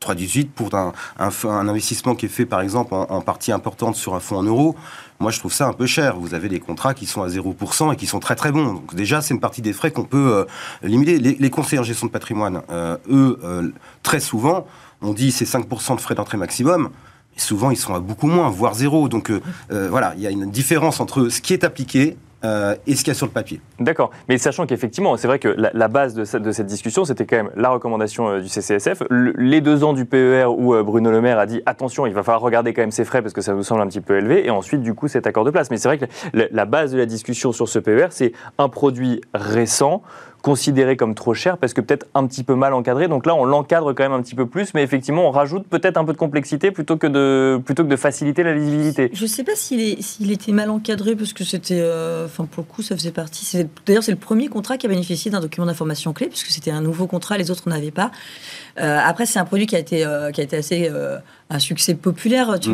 3,18 0.00 0.48
pour 0.48 0.74
un, 0.74 0.92
un, 1.18 1.68
investissement 1.68 2.14
qui 2.14 2.26
est 2.26 2.28
fait 2.28 2.44
par 2.44 2.60
exemple 2.60 2.92
en, 2.92 3.20
partie 3.22 3.52
importante 3.52 3.94
sur 3.94 4.14
un 4.14 4.20
fonds 4.20 4.36
en 4.36 4.42
euros. 4.42 4.74
Moi, 5.18 5.30
je 5.30 5.38
trouve 5.38 5.52
ça 5.52 5.66
un 5.66 5.72
peu 5.72 5.86
cher. 5.86 6.18
Vous 6.18 6.34
avez 6.34 6.48
des 6.48 6.60
contrats 6.60 6.92
qui 6.92 7.06
sont 7.06 7.22
à 7.22 7.28
0% 7.28 7.92
et 7.92 7.96
qui 7.96 8.06
sont 8.06 8.20
très 8.20 8.34
très 8.34 8.50
bons. 8.50 8.74
Donc 8.74 8.94
déjà, 8.94 9.22
c'est 9.22 9.32
une 9.32 9.40
partie 9.40 9.62
des 9.62 9.72
frais 9.72 9.92
qu'on 9.92 10.04
peut 10.04 10.46
limiter. 10.82 11.18
Les, 11.18 11.50
conseillers 11.50 11.78
en 11.78 11.84
gestion 11.84 12.08
de 12.08 12.12
patrimoine, 12.12 12.62
eux, 13.08 13.72
très 14.02 14.20
souvent, 14.20 14.66
on 15.04 15.12
dit 15.12 15.30
c'est 15.30 15.44
5% 15.44 15.96
de 15.96 16.00
frais 16.00 16.14
d'entrée 16.14 16.38
maximum 16.38 16.90
souvent 17.36 17.70
ils 17.70 17.76
sont 17.76 17.94
à 17.94 18.00
beaucoup 18.00 18.26
moins, 18.26 18.50
voire 18.50 18.74
zéro. 18.74 19.08
Donc 19.08 19.30
euh, 19.30 19.40
euh, 19.72 19.88
voilà, 19.90 20.14
il 20.16 20.22
y 20.22 20.26
a 20.26 20.30
une 20.30 20.50
différence 20.50 21.00
entre 21.00 21.28
ce 21.28 21.40
qui 21.40 21.52
est 21.52 21.64
appliqué 21.64 22.16
euh, 22.44 22.74
et 22.86 22.94
ce 22.94 23.02
qu'il 23.02 23.08
y 23.08 23.10
a 23.12 23.14
sur 23.14 23.26
le 23.26 23.32
papier. 23.32 23.60
D'accord, 23.80 24.10
mais 24.28 24.36
sachant 24.36 24.66
qu'effectivement, 24.66 25.16
c'est 25.16 25.26
vrai 25.26 25.38
que 25.38 25.48
la, 25.48 25.88
base 25.88 26.12
de 26.12 26.24
cette, 26.24 26.66
discussion, 26.66 27.06
c'était 27.06 27.24
quand 27.24 27.36
même 27.36 27.50
la 27.56 27.70
recommandation 27.70 28.38
du 28.38 28.48
CCSF. 28.48 29.02
les 29.10 29.62
deux 29.62 29.82
ans 29.82 29.94
du 29.94 30.04
PER 30.04 30.44
où 30.46 30.74
Bruno 30.84 31.10
Le 31.10 31.22
Maire 31.22 31.38
a 31.38 31.46
dit 31.46 31.62
attention, 31.64 32.06
il 32.06 32.12
va 32.12 32.22
falloir 32.22 32.42
regarder 32.42 32.74
quand 32.74 32.82
même 32.82 32.90
ses 32.90 33.06
frais 33.06 33.22
parce 33.22 33.32
que 33.32 33.40
ça 33.40 33.54
nous 33.54 33.62
semble 33.62 33.80
un 33.80 33.86
petit 33.86 34.02
peu 34.02 34.18
élevé, 34.18 34.46
et 34.46 34.50
ensuite, 34.50 34.82
du 34.82 34.92
coup, 34.92 35.08
cet 35.08 35.26
accord 35.26 35.44
de 35.44 35.50
place. 35.50 35.70
Mais 35.70 35.78
c'est 35.78 35.88
vrai 35.88 35.96
que 35.96 36.04
la 36.34 36.64
base 36.66 36.92
de 36.92 36.98
la 36.98 37.06
discussion 37.06 37.52
sur 37.52 37.66
ce 37.66 37.78
PER, 37.78 38.08
c'est 38.10 38.32
un 38.58 38.68
produit 38.68 39.22
récent 39.32 40.02
considéré 40.44 40.98
comme 40.98 41.14
trop 41.14 41.32
cher 41.32 41.56
parce 41.56 41.72
que 41.72 41.80
peut-être 41.80 42.06
un 42.14 42.26
petit 42.26 42.44
peu 42.44 42.54
mal 42.54 42.74
encadré. 42.74 43.08
Donc 43.08 43.24
là, 43.24 43.34
on 43.34 43.46
l'encadre 43.46 43.94
quand 43.94 44.02
même 44.02 44.12
un 44.12 44.20
petit 44.20 44.34
peu 44.34 44.44
plus, 44.44 44.74
mais 44.74 44.82
effectivement, 44.82 45.26
on 45.26 45.30
rajoute 45.30 45.66
peut-être 45.66 45.96
un 45.96 46.04
peu 46.04 46.12
de 46.12 46.18
complexité 46.18 46.70
plutôt 46.70 46.98
que 46.98 47.06
de, 47.06 47.58
plutôt 47.64 47.82
que 47.82 47.88
de 47.88 47.96
faciliter 47.96 48.42
la 48.42 48.52
lisibilité. 48.52 49.10
Je 49.14 49.22
ne 49.22 49.26
sais 49.26 49.42
pas 49.42 49.54
s'il, 49.54 50.30
était 50.30 50.52
mal 50.52 50.68
encadré 50.68 51.16
parce 51.16 51.32
que 51.32 51.44
c'était, 51.44 51.80
euh, 51.80 52.26
enfin 52.26 52.44
pour 52.44 52.62
le 52.62 52.70
coup, 52.70 52.82
ça 52.82 52.94
faisait 52.94 53.10
partie. 53.10 53.66
d'ailleurs, 53.86 54.02
c'est 54.02 54.12
le 54.12 54.18
premier 54.18 54.48
contrat 54.48 54.76
qui 54.76 54.84
a 54.84 54.90
bénéficié 54.90 55.30
d'un 55.30 55.40
document 55.40 55.64
d'information 55.64 56.12
clé 56.12 56.26
puisque 56.26 56.48
c'était 56.48 56.70
un 56.70 56.82
nouveau 56.82 57.06
contrat, 57.06 57.38
les 57.38 57.50
autres 57.50 57.66
n'avaient 57.70 57.90
pas. 57.90 58.10
Euh, 58.78 59.00
après, 59.02 59.24
c'est 59.24 59.38
un 59.38 59.46
produit 59.46 59.66
qui 59.66 59.76
a 59.76 59.78
été, 59.78 60.04
euh, 60.04 60.30
qui 60.30 60.42
a 60.42 60.44
été 60.44 60.58
assez 60.58 60.90
un 61.50 61.58
succès 61.58 61.94
populaire. 61.94 62.58
Tu, 62.58 62.70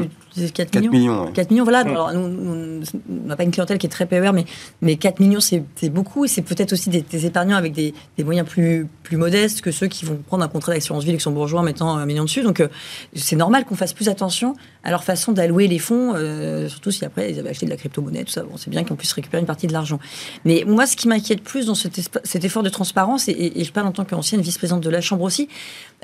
4, 0.52 0.76
mm. 0.76 0.90
millions 0.90 1.32
4 1.32 1.50
millions, 1.50 1.64
voilà. 1.64 1.84
Mm. 1.84 1.88
Alors, 1.88 2.12
nous, 2.12 2.82
on 3.08 3.28
n'a 3.28 3.36
pas 3.36 3.42
une 3.42 3.50
clientèle 3.50 3.78
qui 3.78 3.86
est 3.86 3.90
très 3.90 4.06
PER, 4.06 4.30
mais, 4.32 4.44
mais 4.80 4.96
4 4.96 5.20
millions, 5.20 5.40
c'est 5.40 5.64
beaucoup. 5.90 6.24
Et 6.24 6.28
c'est 6.28 6.42
peut-être 6.42 6.72
aussi 6.72 6.88
des, 6.90 7.26
épargnants 7.26 7.56
avec 7.56 7.72
des, 7.72 7.94
des, 8.16 8.24
moyens 8.24 8.48
plus, 8.48 8.86
plus 9.02 9.16
modestes 9.16 9.60
que 9.60 9.70
ceux 9.70 9.88
qui 9.88 10.04
vont 10.04 10.16
prendre 10.16 10.44
un 10.44 10.48
contrat 10.48 10.72
d'assurance 10.72 11.04
vie 11.04 11.12
luxembourgeois 11.12 11.60
en 11.60 11.64
mettant 11.64 11.96
un 11.96 12.06
million 12.06 12.24
dessus. 12.24 12.42
Donc, 12.42 12.60
euh, 12.60 12.68
c'est 13.14 13.36
normal 13.36 13.64
qu'on 13.64 13.74
fasse 13.74 13.92
plus 13.92 14.08
attention 14.08 14.54
à 14.84 14.90
leur 14.90 15.04
façon 15.04 15.32
d'allouer 15.32 15.66
les 15.66 15.78
fonds, 15.78 16.14
euh, 16.14 16.68
surtout 16.68 16.90
si 16.90 17.04
après 17.04 17.30
ils 17.30 17.38
avaient 17.38 17.50
acheté 17.50 17.66
de 17.66 17.70
la 17.70 17.76
crypto-monnaie, 17.76 18.24
tout 18.24 18.32
ça. 18.32 18.44
Bon, 18.44 18.56
c'est 18.56 18.70
bien 18.70 18.84
qu'on 18.84 18.96
puisse 18.96 19.12
récupérer 19.12 19.40
une 19.40 19.46
partie 19.46 19.66
de 19.66 19.72
l'argent. 19.72 19.98
Mais 20.44 20.64
moi, 20.66 20.86
ce 20.86 20.96
qui 20.96 21.08
m'inquiète 21.08 21.42
plus 21.42 21.66
dans 21.66 21.74
cet, 21.74 22.00
cet, 22.24 22.44
effort 22.44 22.62
de 22.62 22.68
transparence, 22.68 23.28
et, 23.28 23.52
et, 23.56 23.64
je 23.64 23.72
parle 23.72 23.88
en 23.88 23.92
tant 23.92 24.04
qu'ancienne 24.04 24.40
vice-présidente 24.40 24.82
de 24.82 24.90
la 24.90 25.00
Chambre 25.00 25.24
aussi, 25.24 25.48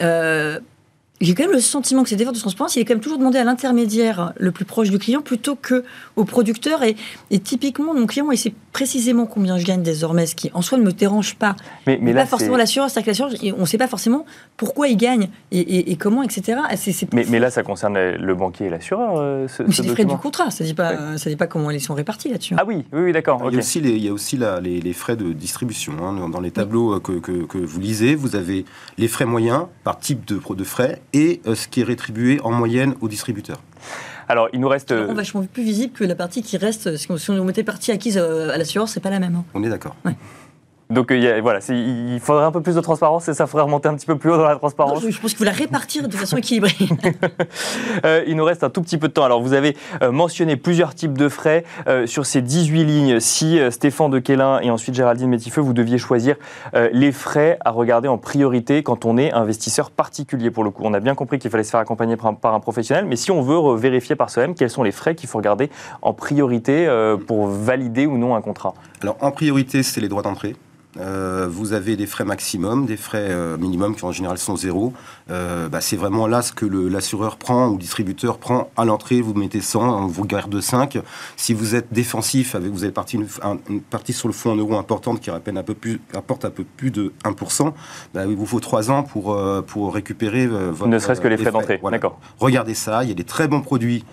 euh, 0.00 0.60
j'ai 1.20 1.34
quand 1.34 1.44
même 1.44 1.52
le 1.52 1.60
sentiment 1.60 2.02
que 2.02 2.10
cet 2.10 2.20
effort 2.20 2.34
de 2.34 2.38
transparence, 2.38 2.76
il 2.76 2.80
est 2.80 2.84
quand 2.84 2.94
même 2.94 3.02
toujours 3.02 3.18
demandé 3.18 3.38
à 3.38 3.44
l'intermédiaire 3.44 4.32
le 4.36 4.50
plus 4.50 4.66
proche 4.66 4.90
du 4.90 4.98
client 4.98 5.22
plutôt 5.22 5.56
que 5.56 5.82
au 6.16 6.24
producteur. 6.24 6.82
Et, 6.82 6.96
typiquement, 7.38 7.94
mon 7.94 8.06
client, 8.06 8.30
il 8.30 8.38
sait 8.38 8.52
précisément 8.72 9.24
combien 9.24 9.56
je 9.56 9.64
gagne 9.64 9.82
désormais, 9.82 10.26
ce 10.26 10.34
qui 10.34 10.50
en 10.52 10.60
soi 10.60 10.76
ne 10.76 10.82
me 10.82 10.92
dérange 10.92 11.36
pas. 11.36 11.56
Mais, 11.86 11.98
mais 12.02 12.12
là, 12.12 12.22
pas 12.22 12.26
forcément 12.26 12.56
l'assureur, 12.56 12.90
c'est-à-dire 12.90 13.28
que 13.28 13.52
on 13.56 13.60
ne 13.60 13.66
sait 13.66 13.78
pas 13.78 13.88
forcément 13.88 14.26
pourquoi 14.58 14.88
il 14.88 14.96
gagne 14.96 15.28
et, 15.52 15.96
comment, 15.96 16.22
etc. 16.22 16.58
mais, 17.12 17.38
là, 17.38 17.50
ça 17.50 17.62
concerne 17.62 17.98
le 17.98 18.34
banquier 18.34 18.66
et 18.66 18.70
l'assureur. 18.70 19.14
Euh, 19.16 19.46
c'est 19.48 19.66
les 19.66 19.88
frais 19.88 20.04
du 20.04 20.16
contrat, 20.16 20.50
ça 20.50 20.64
ne 20.64 20.68
dit, 20.68 20.74
pas, 20.74 21.14
dit 21.14 21.36
pas 21.36 21.46
comment 21.46 21.70
ils 21.70 21.80
sont 21.80 21.94
répartis 21.94 22.28
là-dessus. 22.28 22.54
Ah 22.58 22.64
oui, 22.66 22.84
oui, 22.92 23.12
d'accord. 23.12 23.42
Il 23.48 23.54
y 23.54 23.56
a 23.56 23.60
aussi 23.60 23.80
les, 23.80 23.92
il 23.92 24.04
y 24.04 24.08
a 24.08 24.12
aussi 24.12 24.38
les, 24.62 24.92
frais 24.92 25.16
de 25.16 25.32
distribution. 25.32 25.94
Hein. 26.02 26.28
Dans 26.28 26.40
les 26.40 26.50
tableaux 26.50 27.00
que, 27.00 27.12
que, 27.12 27.58
vous 27.58 27.80
lisez, 27.80 28.14
vous 28.14 28.36
avez 28.36 28.66
les 28.98 29.08
frais 29.08 29.24
moyens 29.24 29.66
par 29.82 29.98
type 29.98 30.26
de, 30.26 30.38
de 30.54 30.64
frais 30.64 31.00
et 31.12 31.40
euh, 31.46 31.54
ce 31.54 31.68
qui 31.68 31.80
est 31.80 31.84
rétribué 31.84 32.40
en 32.42 32.52
moyenne 32.52 32.94
aux 33.00 33.08
distributeurs. 33.08 33.60
Alors, 34.28 34.48
il 34.52 34.60
nous 34.60 34.68
reste. 34.68 34.88
C'est 34.88 35.14
vachement 35.14 35.44
plus 35.44 35.62
visible 35.62 35.92
que 35.92 36.04
la 36.04 36.16
partie 36.16 36.42
qui 36.42 36.56
reste. 36.56 36.96
Si 36.96 37.08
on 37.30 37.44
mettait 37.44 37.62
partie 37.62 37.92
acquise 37.92 38.18
euh, 38.18 38.50
à 38.50 38.58
l'assurance, 38.58 38.92
c'est 38.92 39.00
pas 39.00 39.10
la 39.10 39.20
même. 39.20 39.36
Hein. 39.36 39.44
On 39.54 39.62
est 39.62 39.68
d'accord. 39.68 39.94
Donc 40.88 41.10
euh, 41.10 41.40
voilà, 41.42 41.58
il 41.68 42.20
faudrait 42.20 42.44
un 42.44 42.52
peu 42.52 42.60
plus 42.60 42.76
de 42.76 42.80
transparence 42.80 43.28
et 43.28 43.34
ça 43.34 43.48
ferait 43.48 43.62
remonter 43.62 43.88
un 43.88 43.94
petit 43.94 44.06
peu 44.06 44.16
plus 44.16 44.30
haut 44.30 44.36
dans 44.36 44.46
la 44.46 44.54
transparence. 44.54 45.00
je, 45.00 45.20
pense 45.20 45.30
qu'il 45.30 45.38
faut 45.38 45.44
la 45.44 45.50
répartir 45.50 46.06
de 46.06 46.14
façon 46.14 46.36
équilibrée. 46.36 46.74
Euh, 48.04 48.22
il 48.26 48.36
nous 48.36 48.44
reste 48.44 48.62
un 48.62 48.70
tout 48.70 48.82
petit 48.82 48.98
peu 48.98 49.08
de 49.08 49.12
temps. 49.12 49.24
Alors 49.24 49.40
vous 49.40 49.52
avez 49.52 49.76
euh, 50.02 50.12
mentionné 50.12 50.56
plusieurs 50.56 50.94
types 50.94 51.16
de 51.16 51.28
frais 51.28 51.64
sur 52.04 52.26
ces 52.26 52.42
18 52.42 52.84
lignes. 52.84 53.20
Si 53.20 53.58
Stéphane 53.70 54.10
de 54.10 54.18
Quélin 54.18 54.60
et 54.60 54.70
ensuite 54.70 54.94
Géraldine 54.94 55.28
Métifeux, 55.28 55.60
vous 55.60 55.72
deviez 55.72 55.98
choisir 55.98 56.36
les 56.92 57.12
frais 57.12 57.58
à 57.64 57.70
regarder 57.70 58.08
en 58.08 58.18
priorité 58.18 58.82
quand 58.82 59.04
on 59.04 59.16
est 59.16 59.32
investisseur 59.32 59.90
particulier 59.90 60.50
pour 60.50 60.62
le 60.62 60.70
coup. 60.70 60.82
On 60.84 60.94
a 60.94 61.00
bien 61.00 61.14
compris 61.14 61.38
qu'il 61.38 61.50
fallait 61.50 61.64
se 61.64 61.70
faire 61.70 61.80
accompagner 61.80 62.16
par 62.16 62.54
un, 62.54 62.60
professionnel, 62.60 63.06
mais 63.06 63.16
si 63.16 63.30
on 63.30 63.40
veut 63.40 63.76
vérifier 63.76 64.14
par 64.14 64.30
soi-même, 64.30 64.54
quels 64.54 64.70
sont 64.70 64.82
les 64.82 64.92
frais 64.92 65.14
qu'il 65.14 65.28
faut 65.28 65.38
regarder 65.38 65.70
en 66.02 66.12
priorité 66.12 66.88
pour 67.26 67.46
valider 67.46 68.06
ou 68.06 68.18
non 68.18 68.34
un 68.34 68.42
contrat 68.42 68.74
Alors 69.02 69.16
en 69.20 69.30
priorité, 69.30 69.82
c'est 69.82 70.00
les 70.00 70.08
droits 70.08 70.22
d'entrée. 70.22 70.54
Euh, 70.98 71.46
vous 71.48 71.72
avez 71.72 71.96
des 71.96 72.06
frais 72.06 72.24
maximum, 72.24 72.86
des 72.86 72.96
frais 72.96 73.28
euh, 73.30 73.56
minimum 73.56 73.94
qui 73.94 74.04
en 74.04 74.12
général 74.12 74.38
sont 74.38 74.56
zéro. 74.56 74.92
Euh, 75.30 75.68
bah, 75.68 75.80
c'est 75.80 75.96
vraiment 75.96 76.26
là 76.26 76.42
ce 76.42 76.52
que 76.52 76.66
l'assureur 76.66 77.36
prend 77.36 77.68
ou 77.68 77.72
le 77.72 77.78
distributeur 77.78 78.38
prend 78.38 78.70
à 78.76 78.84
l'entrée. 78.84 79.20
Vous 79.20 79.34
mettez 79.34 79.60
100, 79.60 80.04
on 80.04 80.06
vous 80.06 80.24
garde 80.24 80.60
5. 80.60 80.98
Si 81.36 81.54
vous 81.54 81.74
êtes 81.74 81.92
défensif, 81.92 82.54
avec, 82.54 82.70
vous 82.70 82.84
avez 82.84 82.92
parti 82.92 83.16
une, 83.16 83.80
partie 83.80 84.12
sur 84.12 84.28
le 84.28 84.34
fonds 84.34 84.52
en 84.52 84.56
euros 84.56 84.76
importante 84.76 85.20
qui 85.20 85.30
rapporte 85.30 85.56
un 85.56 85.62
peu 85.62 85.74
plus, 85.74 86.00
apporte 86.14 86.44
un 86.44 86.50
peu 86.50 86.64
plus 86.64 86.90
de 86.90 87.12
1%, 87.24 87.72
bah, 88.14 88.24
il 88.26 88.36
vous 88.36 88.46
faut 88.46 88.60
3 88.60 88.90
ans 88.90 89.02
pour, 89.02 89.38
pour 89.66 89.94
récupérer 89.94 90.46
votre. 90.46 90.88
Ne 90.88 90.98
serait-ce 90.98 91.20
que 91.20 91.28
les 91.28 91.36
frais, 91.36 91.50
d'entrée. 91.50 91.80
D'accord. 91.90 92.18
Regardez 92.38 92.74
ça, 92.74 93.04
il 93.04 93.08
y 93.08 93.12
a 93.12 93.14
des 93.14 93.24
très 93.24 93.48
bons 93.48 93.60
produits. 93.60 94.04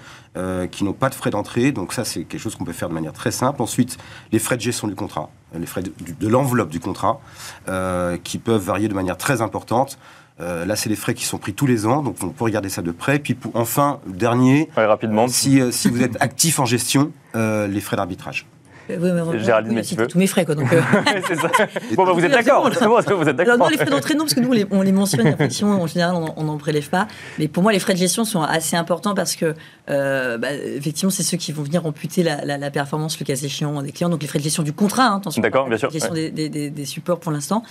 qui 0.71 0.83
n'ont 0.83 0.93
pas 0.93 1.09
de 1.09 1.15
frais 1.15 1.29
d'entrée. 1.29 1.71
Donc 1.71 1.93
ça, 1.93 2.03
c'est 2.03 2.23
quelque 2.23 2.41
chose 2.41 2.55
qu'on 2.55 2.65
peut 2.65 2.73
faire 2.73 2.89
de 2.89 2.93
manière 2.93 3.13
très 3.13 3.31
simple. 3.31 3.61
Ensuite, 3.61 3.97
les 4.31 4.39
frais 4.39 4.57
de 4.57 4.61
gestion 4.61 4.87
du 4.87 4.95
contrat 4.95 5.29
les 5.59 5.65
frais 5.65 5.83
de, 5.83 6.27
l'enveloppe 6.27 6.69
du 6.69 6.79
contrat, 6.79 7.19
euh, 7.67 8.17
qui 8.23 8.37
peuvent 8.37 8.61
varier 8.61 8.87
de 8.87 8.93
manière 8.93 9.17
très 9.17 9.41
importante. 9.41 9.97
Euh, 10.39 10.65
là, 10.65 10.75
c'est 10.75 10.89
les 10.89 10.95
frais 10.95 11.13
qui 11.13 11.25
sont 11.25 11.37
pris 11.37 11.53
tous 11.53 11.67
les 11.67 11.85
ans, 11.85 12.01
donc 12.01 12.17
on 12.23 12.29
peut 12.29 12.43
regarder 12.43 12.69
ça 12.69 12.81
de 12.81 12.91
près. 12.91 13.19
Puis 13.19 13.35
pour, 13.35 13.55
enfin, 13.55 13.99
dernier, 14.07 14.69
rapidement. 14.75 15.27
si, 15.27 15.61
euh, 15.61 15.71
si 15.71 15.89
vous 15.89 16.01
êtes 16.01 16.21
actif 16.21 16.59
en 16.59 16.65
gestion, 16.65 17.11
les 17.35 17.81
frais 17.81 17.97
d'arbitrage. 17.97 18.47
Oui, 18.89 18.97
mais 18.99 19.39
Géraldine 19.39 19.77
oui, 19.77 20.07
tous 20.07 20.17
mes 20.17 20.27
frais, 20.27 20.45
quoi. 20.45 20.55
Donc, 20.55 20.71
euh. 20.73 20.81
ça. 21.35 21.49
Bon, 21.95 22.05
bah, 22.05 22.11
vous 22.11 22.23
êtes 22.23 22.31
d'accord. 22.31 22.69
vous 22.69 23.29
êtes 23.29 23.35
d'accord. 23.35 23.57
Non, 23.57 23.69
les 23.69 23.77
frais 23.77 23.89
d'entrée, 23.89 24.13
non, 24.15 24.21
parce 24.21 24.33
que 24.33 24.41
nous, 24.41 24.49
on 24.49 24.53
les, 24.53 24.65
on 24.71 24.81
les 24.81 24.91
mentionne, 24.91 25.27
effectivement, 25.27 25.81
en 25.81 25.87
général, 25.87 26.15
on 26.35 26.43
n'en 26.43 26.57
prélève 26.57 26.89
pas. 26.89 27.07
Mais 27.39 27.47
pour 27.47 27.63
moi, 27.63 27.71
les 27.71 27.79
frais 27.79 27.93
de 27.93 27.99
gestion 27.99 28.25
sont 28.25 28.41
assez 28.41 28.75
importants 28.75 29.13
parce 29.13 29.35
que, 29.35 29.53
euh, 29.89 30.37
bah, 30.37 30.53
effectivement, 30.53 31.11
c'est 31.11 31.23
ceux 31.23 31.37
qui 31.37 31.51
vont 31.51 31.63
venir 31.63 31.85
amputer 31.85 32.23
la, 32.23 32.45
la, 32.45 32.71
performance, 32.71 33.19
le 33.19 33.25
cas 33.25 33.35
échéant, 33.35 33.81
des 33.81 33.91
clients. 33.91 34.09
Donc, 34.09 34.21
les 34.21 34.27
frais 34.27 34.39
de 34.39 34.43
gestion 34.43 34.63
du 34.63 34.73
contrat, 34.73 35.07
hein, 35.07 35.17
attention. 35.17 35.41
D'accord, 35.41 35.67
bien 35.67 35.77
sûr. 35.77 35.89
La 35.89 35.93
gestion 35.93 36.13
des, 36.13 36.31
des, 36.31 36.49
des, 36.49 36.85
supports 36.85 37.19
pour 37.19 37.31
l'instant. 37.31 37.63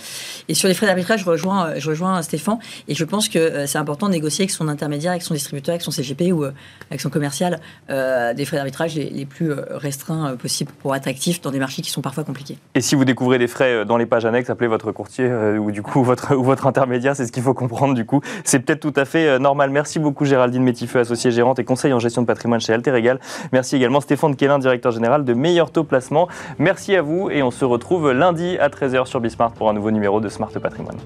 Et 0.47 0.55
sur 0.55 0.67
les 0.67 0.73
frais 0.73 0.87
d'arbitrage, 0.87 1.21
je 1.21 1.25
rejoins, 1.25 1.75
je 1.77 1.89
rejoins 1.89 2.21
Stéphane. 2.21 2.57
Et 2.87 2.95
je 2.95 3.05
pense 3.05 3.29
que 3.29 3.39
euh, 3.39 3.67
c'est 3.67 3.77
important 3.77 4.07
de 4.07 4.13
négocier 4.13 4.43
avec 4.43 4.51
son 4.51 4.67
intermédiaire, 4.67 5.11
avec 5.11 5.23
son 5.23 5.33
distributeur, 5.33 5.73
avec 5.73 5.81
son 5.81 5.91
CGP 5.91 6.31
ou 6.31 6.43
avec 6.43 7.01
son 7.01 7.09
commercial, 7.09 7.59
des 7.89 8.45
frais 8.45 8.57
d'arbitrage 8.57 8.95
les, 8.95 9.09
les, 9.09 9.25
plus 9.25 9.51
restreints 9.53 10.35
possibles 10.35 10.71
pour 10.81 10.93
attractifs 11.03 11.41
dans 11.41 11.51
des 11.51 11.59
marchés 11.59 11.81
qui 11.81 11.91
sont 11.91 12.01
parfois 12.01 12.23
compliqués. 12.23 12.57
Et 12.75 12.81
si 12.81 12.95
vous 12.95 13.03
découvrez 13.03 13.37
des 13.37 13.47
frais 13.47 13.73
euh, 13.73 13.85
dans 13.85 13.97
les 13.97 14.05
pages 14.05 14.25
annexes, 14.25 14.49
appelez 14.49 14.69
votre 14.69 14.91
courtier 14.91 15.25
euh, 15.25 15.57
ou 15.57 15.71
du 15.71 15.81
coup 15.81 16.01
votre, 16.11 16.35
ou 16.35 16.43
votre 16.43 16.65
intermédiaire, 16.65 17.15
c'est 17.15 17.25
ce 17.25 17.31
qu'il 17.31 17.43
faut 17.43 17.53
comprendre 17.53 17.93
du 17.93 18.05
coup. 18.05 18.21
C'est 18.45 18.59
peut-être 18.59 18.79
tout 18.79 18.93
à 18.95 19.05
fait 19.05 19.27
euh, 19.27 19.39
normal. 19.39 19.69
Merci 19.69 19.99
beaucoup 19.99 20.25
Géraldine 20.25 20.63
Métifeux, 20.63 20.99
associée 20.99 21.31
gérante 21.31 21.59
et 21.59 21.65
conseil 21.65 21.91
en 21.93 21.99
gestion 21.99 22.21
de 22.21 22.27
patrimoine 22.27 22.61
chez 22.61 22.73
Alter 22.73 22.95
Egal. 22.95 23.19
Merci 23.51 23.75
également 23.75 23.99
Stéphane 23.99 24.35
Kélin, 24.35 24.59
directeur 24.59 24.91
général 24.91 25.25
de 25.25 25.33
Meilleur 25.33 25.71
Taux 25.71 25.83
Placement. 25.83 26.27
Merci 26.57 26.95
à 26.95 27.01
vous 27.01 27.29
et 27.29 27.43
on 27.43 27.51
se 27.51 27.65
retrouve 27.65 28.11
lundi 28.11 28.57
à 28.59 28.69
13h 28.69 29.05
sur 29.05 29.19
Bismart 29.19 29.51
pour 29.51 29.69
un 29.69 29.73
nouveau 29.73 29.91
numéro 29.91 30.21
de 30.21 30.29
Smart 30.29 30.51
Patrimoine. 30.51 30.97